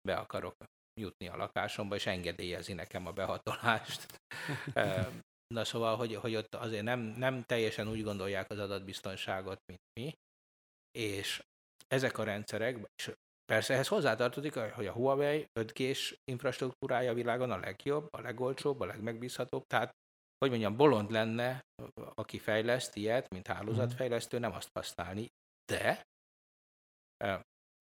be 0.08 0.16
akarok 0.16 0.54
jutni 1.00 1.28
a 1.28 1.36
lakásomba, 1.36 1.94
és 1.94 2.06
engedélyezi 2.06 2.72
nekem 2.72 3.06
a 3.06 3.12
behatolást. 3.12 4.06
Na 5.52 5.64
szóval, 5.64 5.96
hogy, 5.96 6.14
hogy 6.14 6.34
ott 6.34 6.54
azért 6.54 6.82
nem, 6.82 7.00
nem 7.00 7.42
teljesen 7.42 7.88
úgy 7.88 8.02
gondolják 8.02 8.50
az 8.50 8.58
adatbiztonságot, 8.58 9.58
mint 9.66 9.80
mi, 10.00 10.12
és 10.98 11.42
ezek 11.88 12.18
a 12.18 12.24
rendszerek, 12.24 12.88
és 12.94 13.12
persze 13.44 13.74
ehhez 13.74 13.88
hozzátartozik, 13.88 14.54
hogy 14.54 14.86
a 14.86 14.92
Huawei 14.92 15.46
5G-s 15.60 16.16
infrastruktúrája 16.24 17.10
a 17.10 17.14
világon 17.14 17.50
a 17.50 17.58
legjobb, 17.58 18.08
a 18.10 18.20
legolcsóbb, 18.20 18.80
a 18.80 18.86
legmegbízhatóbb, 18.86 19.66
tehát 19.66 19.90
hogy 20.38 20.50
mondjam, 20.50 20.76
bolond 20.76 21.10
lenne, 21.10 21.60
aki 22.14 22.38
fejleszt 22.38 22.96
ilyet, 22.96 23.28
mint 23.28 23.46
hálózatfejlesztő, 23.46 24.38
nem 24.38 24.52
azt 24.52 24.70
használni, 24.72 25.28
de 25.72 26.02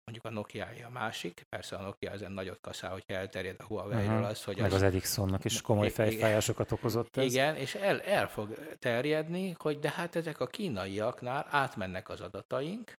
mondjuk 0.03 0.25
a 0.25 0.29
nokia 0.29 0.85
a 0.85 0.89
másik, 0.89 1.45
persze 1.49 1.75
a 1.75 1.81
Nokia 1.81 2.11
ezen 2.11 2.31
nagyot 2.31 2.59
kaszál, 2.61 2.91
hogyha 2.91 3.13
elterjed 3.13 3.55
a 3.59 3.63
Huawei-ről 3.63 4.13
uh-huh. 4.13 4.27
az, 4.27 4.43
hogy 4.43 4.57
Meg 4.57 4.65
az, 4.65 4.73
az 4.73 4.81
Ericssonnak 4.81 5.45
is 5.45 5.61
komoly 5.61 5.89
fejfájásokat 5.89 6.71
okozott 6.71 7.17
ez. 7.17 7.23
Igen, 7.23 7.55
és 7.55 7.75
el, 7.75 8.01
el 8.01 8.27
fog 8.29 8.75
terjedni, 8.79 9.55
hogy 9.57 9.79
de 9.79 9.89
hát 9.89 10.15
ezek 10.15 10.39
a 10.39 10.47
kínaiaknál 10.47 11.47
átmennek 11.49 12.09
az 12.09 12.21
adataink, 12.21 12.93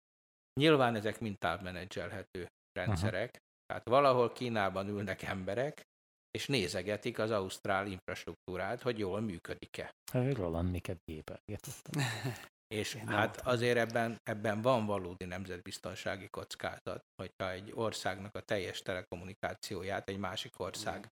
nyilván 0.61 0.95
ezek 0.95 1.21
mind 1.21 1.39
távmenedzselhető 1.39 2.49
rendszerek, 2.73 3.29
uh-huh. 3.29 3.43
tehát 3.67 3.89
valahol 3.89 4.33
Kínában 4.33 4.89
ülnek 4.89 5.23
emberek, 5.23 5.83
és 6.31 6.47
nézegetik 6.47 7.19
az 7.19 7.31
ausztrál 7.31 7.87
infrastruktúrát, 7.87 8.83
hogy 8.83 8.99
jól 8.99 9.21
működik-e. 9.21 9.95
Roland 10.13 10.71
miket 10.71 10.99
gépelget. 11.05 11.67
És 12.73 12.95
Én 12.95 13.09
hát 13.09 13.41
azért 13.41 13.79
ebben, 13.79 14.21
ebben 14.23 14.63
van 14.63 14.87
valódi 14.87 15.25
nemzetbiztonsági 15.25 16.29
kockázat, 16.29 17.05
hogyha 17.15 17.51
egy 17.51 17.73
országnak 17.75 18.35
a 18.35 18.41
teljes 18.41 18.83
telekommunikációját 18.83 20.09
egy 20.09 20.19
másik 20.19 20.61
ország 20.61 21.09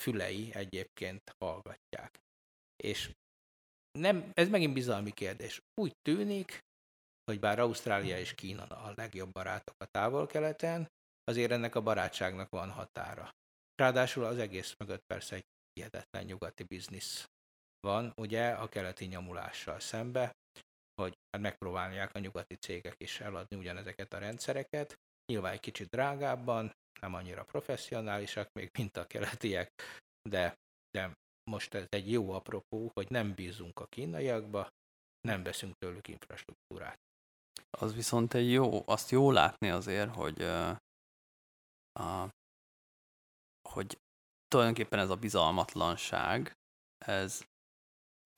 fülei 0.00 0.54
egyébként 0.54 1.34
hallgatják. 1.38 2.18
És 2.76 3.10
nem, 3.98 4.30
ez 4.34 4.48
megint 4.48 4.72
bizalmi 4.72 5.10
kérdés. 5.10 5.62
Úgy 5.74 5.92
tűnik, 6.02 6.58
hogy 7.24 7.40
bár 7.40 7.58
Ausztrália 7.58 8.18
és 8.18 8.34
Kína 8.34 8.64
a 8.64 8.92
legjobb 8.96 9.32
barátok 9.32 9.74
a 9.78 9.86
távol-keleten, 9.86 10.86
azért 11.24 11.50
ennek 11.50 11.74
a 11.74 11.82
barátságnak 11.82 12.50
van 12.50 12.70
határa. 12.70 13.30
Ráadásul 13.74 14.24
az 14.24 14.38
egész 14.38 14.74
mögött 14.78 15.04
persze 15.06 15.34
egy 15.34 15.44
hihetetlen 15.72 16.24
nyugati 16.24 16.62
biznisz 16.64 17.28
van, 17.80 18.12
ugye, 18.16 18.50
a 18.50 18.68
keleti 18.68 19.04
nyomulással 19.04 19.80
szembe, 19.80 20.32
hogy 20.98 21.18
hát 21.30 21.40
megpróbálják 21.42 22.14
a 22.14 22.18
nyugati 22.18 22.54
cégek 22.54 22.94
is 22.98 23.20
eladni 23.20 23.56
ugyanezeket 23.56 24.12
a 24.12 24.18
rendszereket, 24.18 24.98
nyilván 25.32 25.52
egy 25.52 25.60
kicsit 25.60 25.88
drágábban, 25.88 26.72
nem 27.00 27.14
annyira 27.14 27.44
professzionálisak 27.44 28.52
még, 28.52 28.70
mint 28.78 28.96
a 28.96 29.06
keletiek, 29.06 29.70
de, 30.28 30.54
de 30.90 31.12
most 31.50 31.74
ez 31.74 31.86
egy 31.88 32.10
jó 32.10 32.30
apropó, 32.30 32.90
hogy 32.94 33.10
nem 33.10 33.34
bízunk 33.34 33.80
a 33.80 33.86
kínaiakba, 33.86 34.68
nem 35.20 35.42
veszünk 35.42 35.74
tőlük 35.78 36.08
infrastruktúrát. 36.08 36.98
Az 37.70 37.94
viszont 37.94 38.34
egy 38.34 38.50
jó, 38.50 38.82
azt 38.86 39.10
jó 39.10 39.30
látni 39.30 39.70
azért, 39.70 40.14
hogy, 40.14 40.42
uh, 40.42 40.76
a, 41.92 42.28
hogy 43.68 43.98
tulajdonképpen 44.48 44.98
ez 44.98 45.10
a 45.10 45.16
bizalmatlanság, 45.16 46.52
ez 46.98 47.44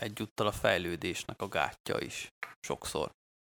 egyúttal 0.00 0.46
a 0.46 0.52
fejlődésnek 0.52 1.42
a 1.42 1.48
gátja 1.48 1.98
is 1.98 2.28
sokszor. 2.60 3.10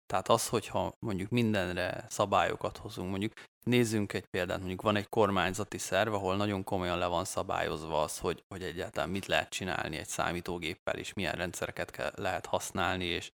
Tehát 0.07 0.29
az, 0.29 0.49
hogyha 0.49 0.93
mondjuk 0.99 1.31
mindenre 1.31 2.05
szabályokat 2.09 2.77
hozunk, 2.77 3.11
mondjuk 3.11 3.33
nézzünk 3.67 4.13
egy 4.13 4.27
példát, 4.27 4.59
mondjuk 4.59 4.83
van 4.83 4.97
egy 4.97 5.09
kormányzati 5.09 5.79
szerv, 5.79 6.15
ahol 6.15 6.37
nagyon 6.37 6.65
komolyan 6.65 6.99
le 6.99 7.07
van 7.07 7.25
szabályozva 7.25 8.03
az, 8.03 8.19
hogy, 8.19 8.45
hogy 8.49 8.63
egyáltalán 8.63 9.11
mit 9.11 9.27
lehet 9.27 9.49
csinálni 9.49 9.97
egy 9.97 10.09
számítógéppel, 10.09 10.99
és 10.99 11.13
milyen 11.13 11.35
rendszereket 11.35 11.91
kell, 11.91 12.13
lehet 12.15 12.47
használni, 12.47 13.05
és 13.05 13.31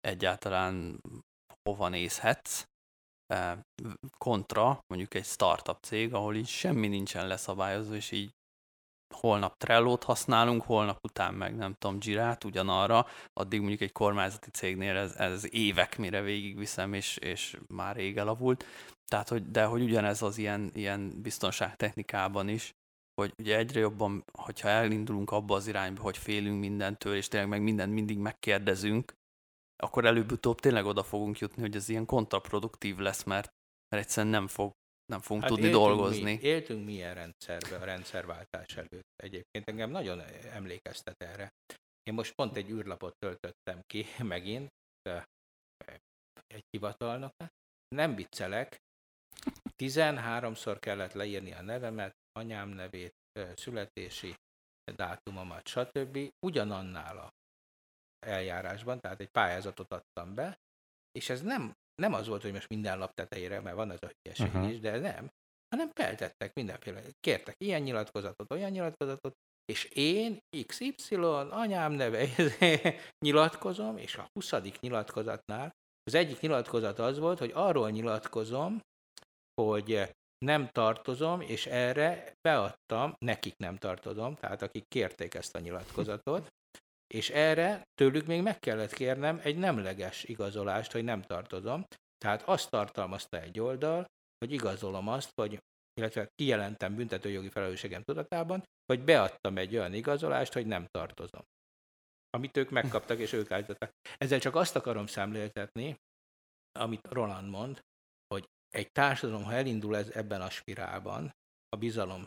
egyáltalán 0.00 1.00
hova 1.62 1.88
nézhetsz, 1.88 2.64
kontra 4.18 4.80
mondjuk 4.86 5.14
egy 5.14 5.24
startup 5.24 5.82
cég, 5.82 6.14
ahol 6.14 6.34
így 6.36 6.48
semmi 6.48 6.88
nincsen 6.88 7.26
leszabályozva, 7.26 7.94
és 7.94 8.10
így 8.10 8.30
holnap 9.12 9.56
Trello-t 9.56 10.04
használunk, 10.04 10.62
holnap 10.62 10.98
után 11.04 11.34
meg 11.34 11.56
nem 11.56 11.74
tudom, 11.78 11.98
Girát 11.98 12.44
ugyanarra, 12.44 13.06
addig 13.32 13.58
mondjuk 13.60 13.80
egy 13.80 13.92
kormányzati 13.92 14.50
cégnél 14.50 14.96
ez, 14.96 15.14
ez 15.14 15.54
évek, 15.54 15.98
mire 15.98 16.20
végigviszem, 16.20 16.92
és, 16.92 17.16
és 17.16 17.58
már 17.66 17.96
rég 17.96 18.16
elavult. 18.16 18.64
Tehát, 19.06 19.28
hogy, 19.28 19.50
de 19.50 19.64
hogy 19.64 19.82
ugyanez 19.82 20.22
az 20.22 20.38
ilyen, 20.38 20.70
ilyen 20.74 21.22
biztonságtechnikában 21.22 22.48
is, 22.48 22.74
hogy 23.14 23.32
ugye 23.38 23.56
egyre 23.56 23.80
jobban, 23.80 24.24
hogyha 24.32 24.68
elindulunk 24.68 25.30
abba 25.30 25.54
az 25.54 25.66
irányba, 25.66 26.02
hogy 26.02 26.16
félünk 26.16 26.60
mindentől, 26.60 27.14
és 27.14 27.28
tényleg 27.28 27.48
meg 27.48 27.62
mindent 27.62 27.92
mindig 27.92 28.18
megkérdezünk, 28.18 29.12
akkor 29.76 30.04
előbb-utóbb 30.04 30.60
tényleg 30.60 30.84
oda 30.84 31.02
fogunk 31.02 31.38
jutni, 31.38 31.62
hogy 31.62 31.76
ez 31.76 31.88
ilyen 31.88 32.06
kontraproduktív 32.06 32.96
lesz, 32.96 33.22
mert, 33.22 33.48
mert 33.88 34.04
egyszerűen 34.04 34.32
nem 34.32 34.46
fog 34.46 34.72
nem 35.12 35.20
fogunk 35.20 35.42
hát 35.42 35.52
tudni 35.52 35.70
dolgozni. 35.70 36.22
Mi, 36.22 36.38
éltünk 36.42 36.84
milyen 36.84 37.14
rendszerbe 37.14 37.76
a 37.76 37.84
rendszerváltás 37.84 38.76
előtt. 38.76 39.12
Egyébként 39.16 39.68
engem 39.68 39.90
nagyon 39.90 40.20
emlékeztet 40.52 41.22
erre. 41.22 41.52
Én 42.02 42.14
most 42.14 42.32
pont 42.34 42.56
egy 42.56 42.70
űrlapot 42.70 43.14
töltöttem 43.18 43.80
ki 43.86 44.04
megint 44.34 44.68
egy 46.46 46.64
hivatalnak. 46.70 47.34
Nem 47.88 48.14
viccelek, 48.14 48.80
13-szor 49.82 50.76
kellett 50.80 51.12
leírni 51.12 51.52
a 51.52 51.62
nevemet, 51.62 52.14
anyám 52.32 52.68
nevét, 52.68 53.14
születési 53.54 54.34
dátumomat, 54.96 55.68
stb. 55.68 56.18
ugyanannál 56.46 57.18
a 57.18 57.30
eljárásban, 58.26 59.00
tehát 59.00 59.20
egy 59.20 59.30
pályázatot 59.30 59.92
adtam 59.92 60.34
be, 60.34 60.58
és 61.12 61.30
ez 61.30 61.42
nem 61.42 61.72
nem 61.94 62.12
az 62.14 62.26
volt, 62.26 62.42
hogy 62.42 62.52
most 62.52 62.68
minden 62.68 62.98
lap 62.98 63.14
tetejére, 63.14 63.60
mert 63.60 63.76
van 63.76 63.90
ez 63.90 63.98
a 64.02 64.10
hülyeség 64.22 64.46
uh-huh. 64.46 64.72
is, 64.72 64.80
de 64.80 64.98
nem, 64.98 65.28
hanem 65.74 65.90
feltettek 65.94 66.54
mindenféle, 66.54 67.02
kértek 67.20 67.54
ilyen 67.58 67.82
nyilatkozatot, 67.82 68.52
olyan 68.52 68.70
nyilatkozatot, 68.70 69.32
és 69.64 69.84
én 69.84 70.38
XY, 70.66 71.14
anyám 71.50 71.92
neve, 71.92 72.26
nyilatkozom, 73.26 73.96
és 73.96 74.16
a 74.16 74.28
20. 74.32 74.52
nyilatkozatnál 74.80 75.72
az 76.04 76.14
egyik 76.14 76.40
nyilatkozat 76.40 76.98
az 76.98 77.18
volt, 77.18 77.38
hogy 77.38 77.50
arról 77.54 77.90
nyilatkozom, 77.90 78.80
hogy 79.62 80.14
nem 80.38 80.68
tartozom, 80.68 81.40
és 81.40 81.66
erre 81.66 82.32
beadtam, 82.40 83.14
nekik 83.18 83.56
nem 83.56 83.76
tartozom, 83.76 84.34
tehát 84.34 84.62
akik 84.62 84.84
kérték 84.88 85.34
ezt 85.34 85.54
a 85.54 85.58
nyilatkozatot, 85.58 86.48
és 87.14 87.30
erre 87.30 87.82
tőlük 87.94 88.26
még 88.26 88.42
meg 88.42 88.58
kellett 88.58 88.92
kérnem 88.92 89.40
egy 89.42 89.56
nemleges 89.56 90.24
igazolást, 90.24 90.92
hogy 90.92 91.04
nem 91.04 91.22
tartozom. 91.22 91.86
Tehát 92.18 92.42
azt 92.42 92.70
tartalmazta 92.70 93.40
egy 93.40 93.60
oldal, 93.60 94.04
hogy 94.38 94.52
igazolom 94.52 95.08
azt, 95.08 95.30
hogy 95.34 95.58
illetve 95.94 96.28
kijelentem 96.34 96.94
büntetőjogi 96.94 97.48
felelősségem 97.48 98.02
tudatában, 98.02 98.62
hogy 98.86 99.04
beadtam 99.04 99.58
egy 99.58 99.76
olyan 99.76 99.94
igazolást, 99.94 100.52
hogy 100.52 100.66
nem 100.66 100.86
tartozom. 100.86 101.42
Amit 102.30 102.56
ők 102.56 102.70
megkaptak, 102.70 103.18
és 103.18 103.32
ők 103.32 103.50
állítottak. 103.50 103.90
Ezzel 104.16 104.38
csak 104.38 104.54
azt 104.54 104.76
akarom 104.76 105.06
szemléltetni, 105.06 105.96
amit 106.78 107.06
Roland 107.08 107.50
mond, 107.50 107.80
hogy 108.26 108.48
egy 108.68 108.92
társadalom, 108.92 109.44
ha 109.44 109.52
elindul 109.52 109.96
ez 109.96 110.08
ebben 110.08 110.40
a 110.40 110.50
spirálban, 110.50 111.30
a 111.68 111.76
bizalom 111.76 112.24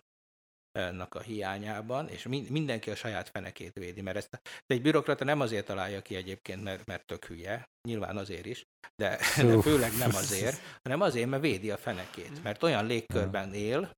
a 1.10 1.20
hiányában, 1.20 2.10
és 2.10 2.28
mindenki 2.50 2.90
a 2.90 2.96
saját 2.96 3.30
fenekét 3.30 3.74
védi, 3.74 4.02
mert 4.02 4.18
ezt 4.18 4.42
egy 4.66 4.82
bürokrata 4.82 5.24
nem 5.24 5.40
azért 5.40 5.66
találja 5.66 6.02
ki 6.02 6.16
egyébként, 6.16 6.64
mert, 6.64 6.86
mert 6.86 7.06
tök 7.06 7.26
hülye, 7.26 7.70
nyilván 7.88 8.18
azért 8.18 8.46
is, 8.46 8.64
de, 8.96 9.18
de 9.36 9.62
főleg 9.62 9.92
nem 9.98 10.16
azért, 10.16 10.80
hanem 10.84 11.02
azért, 11.02 11.30
mert 11.30 11.42
védi 11.42 11.72
a 11.72 11.78
fenekét, 11.78 12.44
mert 12.44 12.64
olyan 12.64 12.86
légkörben 12.86 13.54
él, 13.54 13.92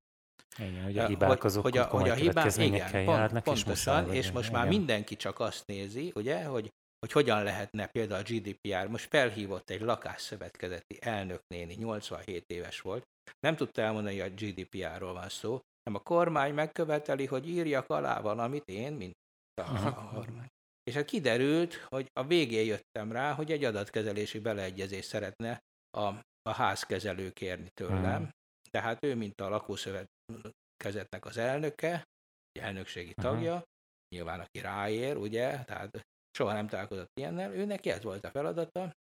igen, 0.58 0.82
hogy 0.82 0.98
a 0.98 1.06
hibálkozók 1.06 1.62
hogy, 1.62 1.76
hogy 1.76 1.82
a, 1.82 1.90
hogy 1.90 2.08
a 2.08 2.14
hibá, 2.14 2.46
igen, 2.56 3.02
járnak, 3.02 3.42
pontosan, 3.42 4.12
és, 4.12 4.18
és 4.18 4.30
most 4.30 4.48
igen. 4.48 4.60
már 4.60 4.68
mindenki 4.68 5.16
csak 5.16 5.40
azt 5.40 5.66
nézi, 5.66 6.12
ugye, 6.14 6.44
hogy, 6.44 6.70
hogy 6.98 7.12
hogyan 7.12 7.42
lehetne 7.42 7.86
például 7.86 8.20
a 8.20 8.32
GDPR, 8.32 8.86
most 8.86 9.08
felhívott 9.08 9.70
egy 9.70 9.80
lakásszövetkezeti 9.80 10.98
elnöknéni, 11.00 11.74
87 11.74 12.44
éves 12.46 12.80
volt, 12.80 13.04
nem 13.40 13.56
tudta 13.56 13.82
elmondani, 13.82 14.18
hogy 14.18 14.32
a 14.32 14.44
GDPR-ról 14.44 15.12
van 15.12 15.28
szó, 15.28 15.60
hanem 15.88 16.02
a 16.06 16.08
kormány 16.08 16.54
megköveteli, 16.54 17.26
hogy 17.26 17.48
írjak 17.48 17.88
alá 17.88 18.20
valamit 18.20 18.68
én, 18.68 18.92
mint 18.92 19.14
a, 19.54 19.86
a 19.86 20.10
kormány. 20.14 20.46
És 20.82 20.94
hát 20.94 21.04
kiderült, 21.04 21.74
hogy 21.74 22.10
a 22.12 22.24
végén 22.24 22.64
jöttem 22.64 23.12
rá, 23.12 23.32
hogy 23.32 23.52
egy 23.52 23.64
adatkezelési 23.64 24.38
beleegyezést 24.38 25.08
szeretne 25.08 25.58
a, 25.90 26.06
a 26.42 26.52
házkezelő 26.52 27.30
kérni 27.30 27.68
tőlem. 27.68 28.16
Hmm. 28.16 28.30
Tehát 28.70 29.04
ő, 29.04 29.14
mint 29.14 29.40
a 29.40 29.48
lakószövetkezetnek 29.48 31.24
az 31.24 31.36
elnöke, 31.36 32.04
egy 32.52 32.62
elnökségi 32.62 33.14
tagja, 33.14 33.52
uh-huh. 33.52 33.68
nyilván 34.14 34.40
aki 34.40 34.60
ráér, 34.60 35.16
ugye, 35.16 35.64
tehát 35.64 36.06
soha 36.30 36.52
nem 36.52 36.68
találkozott 36.68 37.10
ilyennel, 37.14 37.52
ő 37.54 37.64
neki 37.64 37.90
ez 37.90 38.02
volt 38.02 38.24
a 38.24 38.30
feladata, 38.30 38.92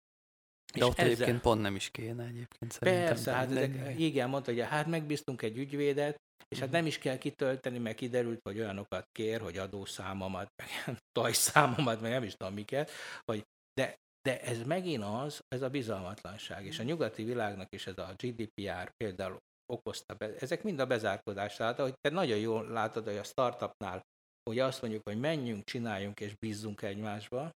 de 0.79 0.85
ott 0.85 0.99
ezzel... 0.99 1.12
egyébként 1.12 1.41
pont 1.41 1.61
nem 1.61 1.75
is 1.75 1.91
kéne 1.91 2.25
egyébként 2.25 2.73
szerintem. 2.73 3.07
Persze, 3.07 3.33
hát 3.33 3.51
ezek, 3.51 3.99
igen, 3.99 4.29
mondta, 4.29 4.53
hogy 4.53 4.61
hát 4.61 4.87
megbíztunk 4.87 5.43
egy 5.43 5.59
ügyvédet, 5.59 6.17
és 6.49 6.59
hát 6.59 6.69
mhm. 6.69 6.77
nem 6.77 6.87
is 6.87 6.99
kell 6.99 7.19
kitölteni, 7.19 7.79
mert 7.79 7.97
kiderült, 7.97 8.41
hogy 8.43 8.59
olyanokat 8.59 9.05
kér, 9.12 9.41
hogy 9.41 9.59
adószámomat, 9.59 10.49
meg 10.57 10.97
tajszámomat, 11.19 12.01
meg 12.01 12.11
nem 12.11 12.23
is 12.23 12.35
tudom 12.37 12.55
miket, 12.55 12.91
hogy 13.25 13.43
de, 13.81 13.95
de 14.29 14.41
ez 14.41 14.62
megint 14.62 15.03
az, 15.03 15.41
ez 15.49 15.62
a 15.62 15.71
bizalmatlanság, 15.71 16.67
és 16.67 16.79
a 16.79 16.83
nyugati 16.83 17.25
világnak 17.25 17.75
is 17.75 17.87
ez 17.87 17.99
a 17.99 18.15
GDPR 18.17 18.91
például 18.97 19.39
okozta, 19.73 20.15
be, 20.15 20.35
ezek 20.39 20.62
mind 20.62 20.79
a 20.79 20.87
bezárkódás. 20.87 21.57
Tehát, 21.57 21.81
hogy 21.81 21.95
te 22.01 22.11
nagyon 22.11 22.39
jól 22.39 22.69
látod, 22.69 23.05
hogy 23.05 23.17
a 23.17 23.23
startupnál, 23.23 24.03
hogy 24.51 24.59
azt 24.59 24.83
mondjuk, 24.83 25.03
hogy 25.05 25.21
menjünk, 25.21 25.65
csináljunk 25.65 26.21
és 26.21 26.35
bízzunk 26.35 26.83
egymásba, 26.83 27.51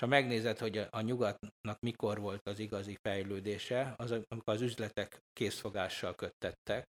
és 0.00 0.06
ha 0.06 0.12
megnézed, 0.12 0.58
hogy 0.58 0.78
a 0.90 1.00
nyugatnak 1.00 1.80
mikor 1.80 2.20
volt 2.20 2.46
az 2.46 2.58
igazi 2.58 2.98
fejlődése, 3.02 3.94
az, 3.96 4.10
amikor 4.10 4.54
az 4.54 4.60
üzletek 4.60 5.18
készfogással 5.32 6.14
köttettek, 6.14 6.84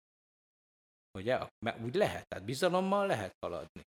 ugye, 1.17 1.39
úgy 1.83 1.95
lehet, 1.95 2.27
tehát 2.27 2.45
bizalommal 2.45 3.07
lehet 3.07 3.35
haladni. 3.39 3.81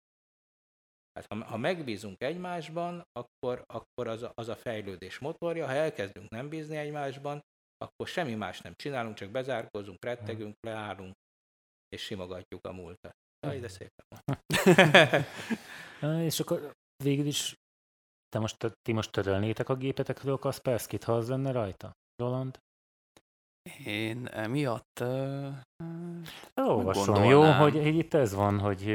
Hát 1.13 1.27
ha, 1.29 1.45
ha 1.45 1.57
megbízunk 1.57 2.23
egymásban, 2.23 3.03
akkor, 3.13 3.63
akkor 3.67 4.09
az, 4.09 4.23
a, 4.23 4.33
az 4.35 4.49
a 4.49 4.57
fejlődés 4.57 5.19
motorja, 5.19 5.67
ha 5.67 5.73
elkezdünk 5.73 6.31
nem 6.31 6.49
bízni 6.49 6.77
egymásban, 6.77 7.41
akkor 7.77 8.09
semmi 8.09 8.35
más 8.35 8.61
nem 8.61 8.75
csinálunk, 8.77 9.17
csak 9.17 9.31
bezárkózunk, 9.31 10.05
rettegünk, 10.05 10.55
leállunk, 10.61 11.15
és 11.89 12.03
simogatjuk 12.03 12.67
a 12.67 12.73
múltat. 12.73 13.13
Jaj, 13.47 13.61
de 13.61 13.69
szépen 13.69 14.07
És 16.31 16.41
akkor 16.41 16.73
végül 17.05 17.27
is 17.27 17.55
te 18.31 18.39
most, 18.39 18.79
ti 18.83 18.93
most 18.93 19.13
törölnétek 19.13 19.69
a 19.69 19.75
gépetekről 19.75 20.37
Kaspersky-t, 20.39 21.05
ha 21.05 21.13
az 21.13 21.29
lenne 21.29 21.53
rajta, 21.53 21.97
Roland? 22.17 22.59
Én 23.85 24.27
emiatt... 24.27 24.99
Uh, 25.01 25.55
Olvasom, 26.55 27.25
jó, 27.25 27.43
hogy 27.43 27.87
itt 27.87 28.15
ez 28.15 28.35
van, 28.35 28.59
hogy 28.59 28.91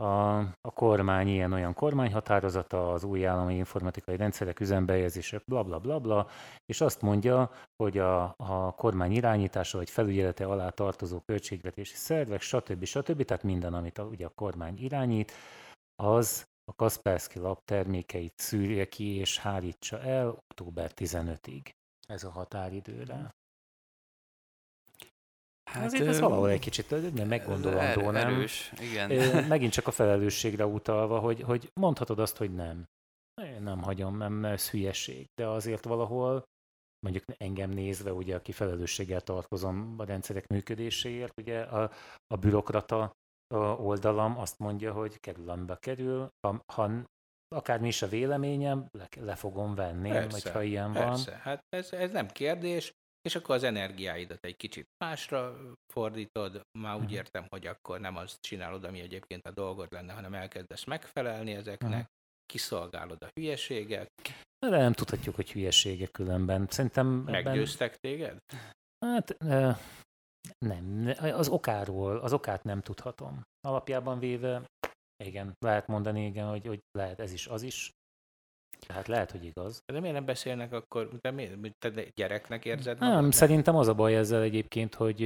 a, 0.00 0.38
a 0.38 0.70
kormány 0.74 1.28
ilyen-olyan 1.28 1.74
kormányhatározata, 1.74 2.92
az 2.92 3.04
új 3.04 3.26
állami 3.26 3.54
informatikai 3.54 4.16
rendszerek 4.16 4.60
üzembejegyzése, 4.60 5.42
bla 5.46 5.62
bla 5.62 5.78
bla 5.78 5.98
bla, 5.98 6.28
és 6.66 6.80
azt 6.80 7.02
mondja, 7.02 7.50
hogy 7.76 7.98
a, 7.98 8.34
a 8.36 8.74
kormány 8.74 9.12
irányítása 9.12 9.78
vagy 9.78 9.90
felügyelete 9.90 10.46
alá 10.46 10.68
tartozó 10.68 11.20
költségvetési 11.20 11.94
szervek, 11.94 12.40
stb. 12.40 12.84
stb. 12.84 13.24
Tehát 13.24 13.42
minden, 13.42 13.74
amit 13.74 13.98
a, 13.98 14.04
ugye 14.04 14.26
a 14.26 14.32
kormány 14.34 14.78
irányít, 14.78 15.32
az 16.02 16.46
a 16.72 16.74
Kaspersky 16.74 17.38
Lab 17.38 17.58
termékeit 17.64 18.32
szűrje 18.36 18.88
ki 18.88 19.16
és 19.16 19.38
hárítsa 19.38 20.00
el 20.00 20.28
október 20.28 20.92
15-ig. 20.96 21.70
Ez 22.08 22.24
a 22.24 22.30
határidőre. 22.30 23.34
Hát, 25.70 25.84
Azért 25.84 26.06
ez 26.06 26.20
valahol 26.20 26.50
egy 26.50 26.60
kicsit 26.60 27.14
nem 27.14 27.28
meggondolandó, 27.28 28.10
nem? 28.10 28.34
Erős, 28.34 28.72
igen. 28.80 29.44
Megint 29.44 29.72
csak 29.72 29.86
a 29.86 29.90
felelősségre 29.90 30.66
utalva, 30.66 31.18
hogy, 31.18 31.40
hogy 31.40 31.70
mondhatod 31.80 32.18
azt, 32.18 32.36
hogy 32.36 32.54
nem. 32.54 32.84
Én 33.42 33.62
nem 33.62 33.82
hagyom, 33.82 34.16
nem, 34.16 34.44
ez 34.44 34.70
hülyeség. 34.70 35.26
De 35.34 35.46
azért 35.46 35.84
valahol 35.84 36.42
mondjuk 37.06 37.24
engem 37.36 37.70
nézve, 37.70 38.12
ugye, 38.12 38.34
aki 38.34 38.52
felelősséggel 38.52 39.20
tartozom 39.20 39.94
a 39.98 40.04
rendszerek 40.04 40.46
működéséért, 40.46 41.38
ugye 41.38 41.60
a, 41.60 41.90
a 42.26 42.36
bürokrata 42.36 43.12
oldalam 43.58 44.38
azt 44.38 44.58
mondja, 44.58 44.92
hogy 44.92 45.20
kerül, 45.20 45.50
amibe 45.50 45.76
kerül, 45.76 46.28
ha, 46.46 46.62
ha 46.72 46.90
akármi 47.48 47.88
is 47.88 48.02
a 48.02 48.08
véleményem, 48.08 48.86
le, 48.90 49.08
le 49.20 49.34
fogom 49.34 49.74
venni, 49.74 50.08
persze, 50.08 50.28
vagy 50.30 50.52
ha 50.52 50.62
ilyen 50.62 50.92
persze. 50.92 51.30
van. 51.30 51.40
Hát 51.40 51.64
ez, 51.68 51.92
ez 51.92 52.10
nem 52.10 52.28
kérdés, 52.28 52.92
és 53.22 53.34
akkor 53.34 53.54
az 53.54 53.62
energiáidat 53.62 54.44
egy 54.44 54.56
kicsit 54.56 54.86
másra 55.04 55.56
fordítod, 55.92 56.60
már 56.78 56.94
úgy 56.94 57.00
uh-huh. 57.00 57.16
értem, 57.16 57.46
hogy 57.48 57.66
akkor 57.66 58.00
nem 58.00 58.16
azt 58.16 58.40
csinálod, 58.40 58.84
ami 58.84 59.00
egyébként 59.00 59.46
a 59.46 59.50
dolgod 59.50 59.92
lenne, 59.92 60.12
hanem 60.12 60.34
elkezdesz 60.34 60.84
megfelelni 60.84 61.52
ezeknek, 61.52 61.90
uh-huh. 61.90 62.06
kiszolgálod 62.46 63.22
a 63.22 63.28
hülyeséget. 63.34 64.08
De 64.66 64.76
nem 64.76 64.92
tudhatjuk, 64.92 65.34
hogy 65.34 65.52
hülyeségek 65.52 66.10
különben. 66.10 66.66
Szerintem 66.70 67.06
Meggyőztek 67.06 67.88
ebben... 67.88 67.98
téged? 68.00 68.38
Hát 69.06 69.36
nem, 70.58 71.14
az 71.20 71.48
okáról, 71.48 72.18
az 72.18 72.32
okát 72.32 72.64
nem 72.64 72.80
tudhatom. 72.80 73.42
Alapjában 73.60 74.18
véve, 74.18 74.62
igen, 75.24 75.56
lehet 75.58 75.86
mondani, 75.86 76.26
igen, 76.26 76.48
hogy, 76.48 76.66
hogy 76.66 76.80
lehet 76.98 77.20
ez 77.20 77.32
is, 77.32 77.46
az 77.46 77.62
is. 77.62 77.90
Tehát 78.86 79.08
lehet, 79.08 79.30
hogy 79.30 79.44
igaz. 79.44 79.82
De 79.92 80.00
miért 80.00 80.14
nem 80.14 80.24
beszélnek 80.24 80.72
akkor, 80.72 81.18
de 81.20 81.30
miért, 81.30 81.78
te 81.78 82.04
gyereknek 82.14 82.64
érzed 82.64 82.98
magad? 82.98 83.14
Nem, 83.14 83.30
szerintem 83.30 83.76
az 83.76 83.88
a 83.88 83.94
baj 83.94 84.16
ezzel 84.16 84.42
egyébként, 84.42 84.94
hogy 84.94 85.16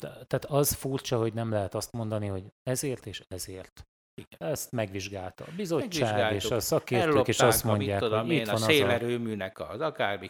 tehát 0.00 0.44
az 0.44 0.72
furcsa, 0.72 1.18
hogy 1.18 1.32
nem 1.32 1.50
lehet 1.50 1.74
azt 1.74 1.92
mondani, 1.92 2.26
hogy 2.26 2.44
ezért 2.62 3.06
és 3.06 3.22
ezért. 3.28 3.82
Igen. 4.20 4.50
Ezt 4.50 4.72
megvizsgálta 4.72 5.44
a 5.44 5.50
bizottság 5.56 6.34
és 6.34 6.50
a 6.50 6.60
szakértők, 6.60 7.28
és 7.28 7.40
azt 7.40 7.64
mondják, 7.64 7.98
tudom 7.98 8.26
hogy 8.26 8.34
itt 8.34 8.46
van 8.46 8.54
a 8.54 8.58
szélerőműnek 8.58 9.60
az 9.60 9.80
akármi 9.80 10.24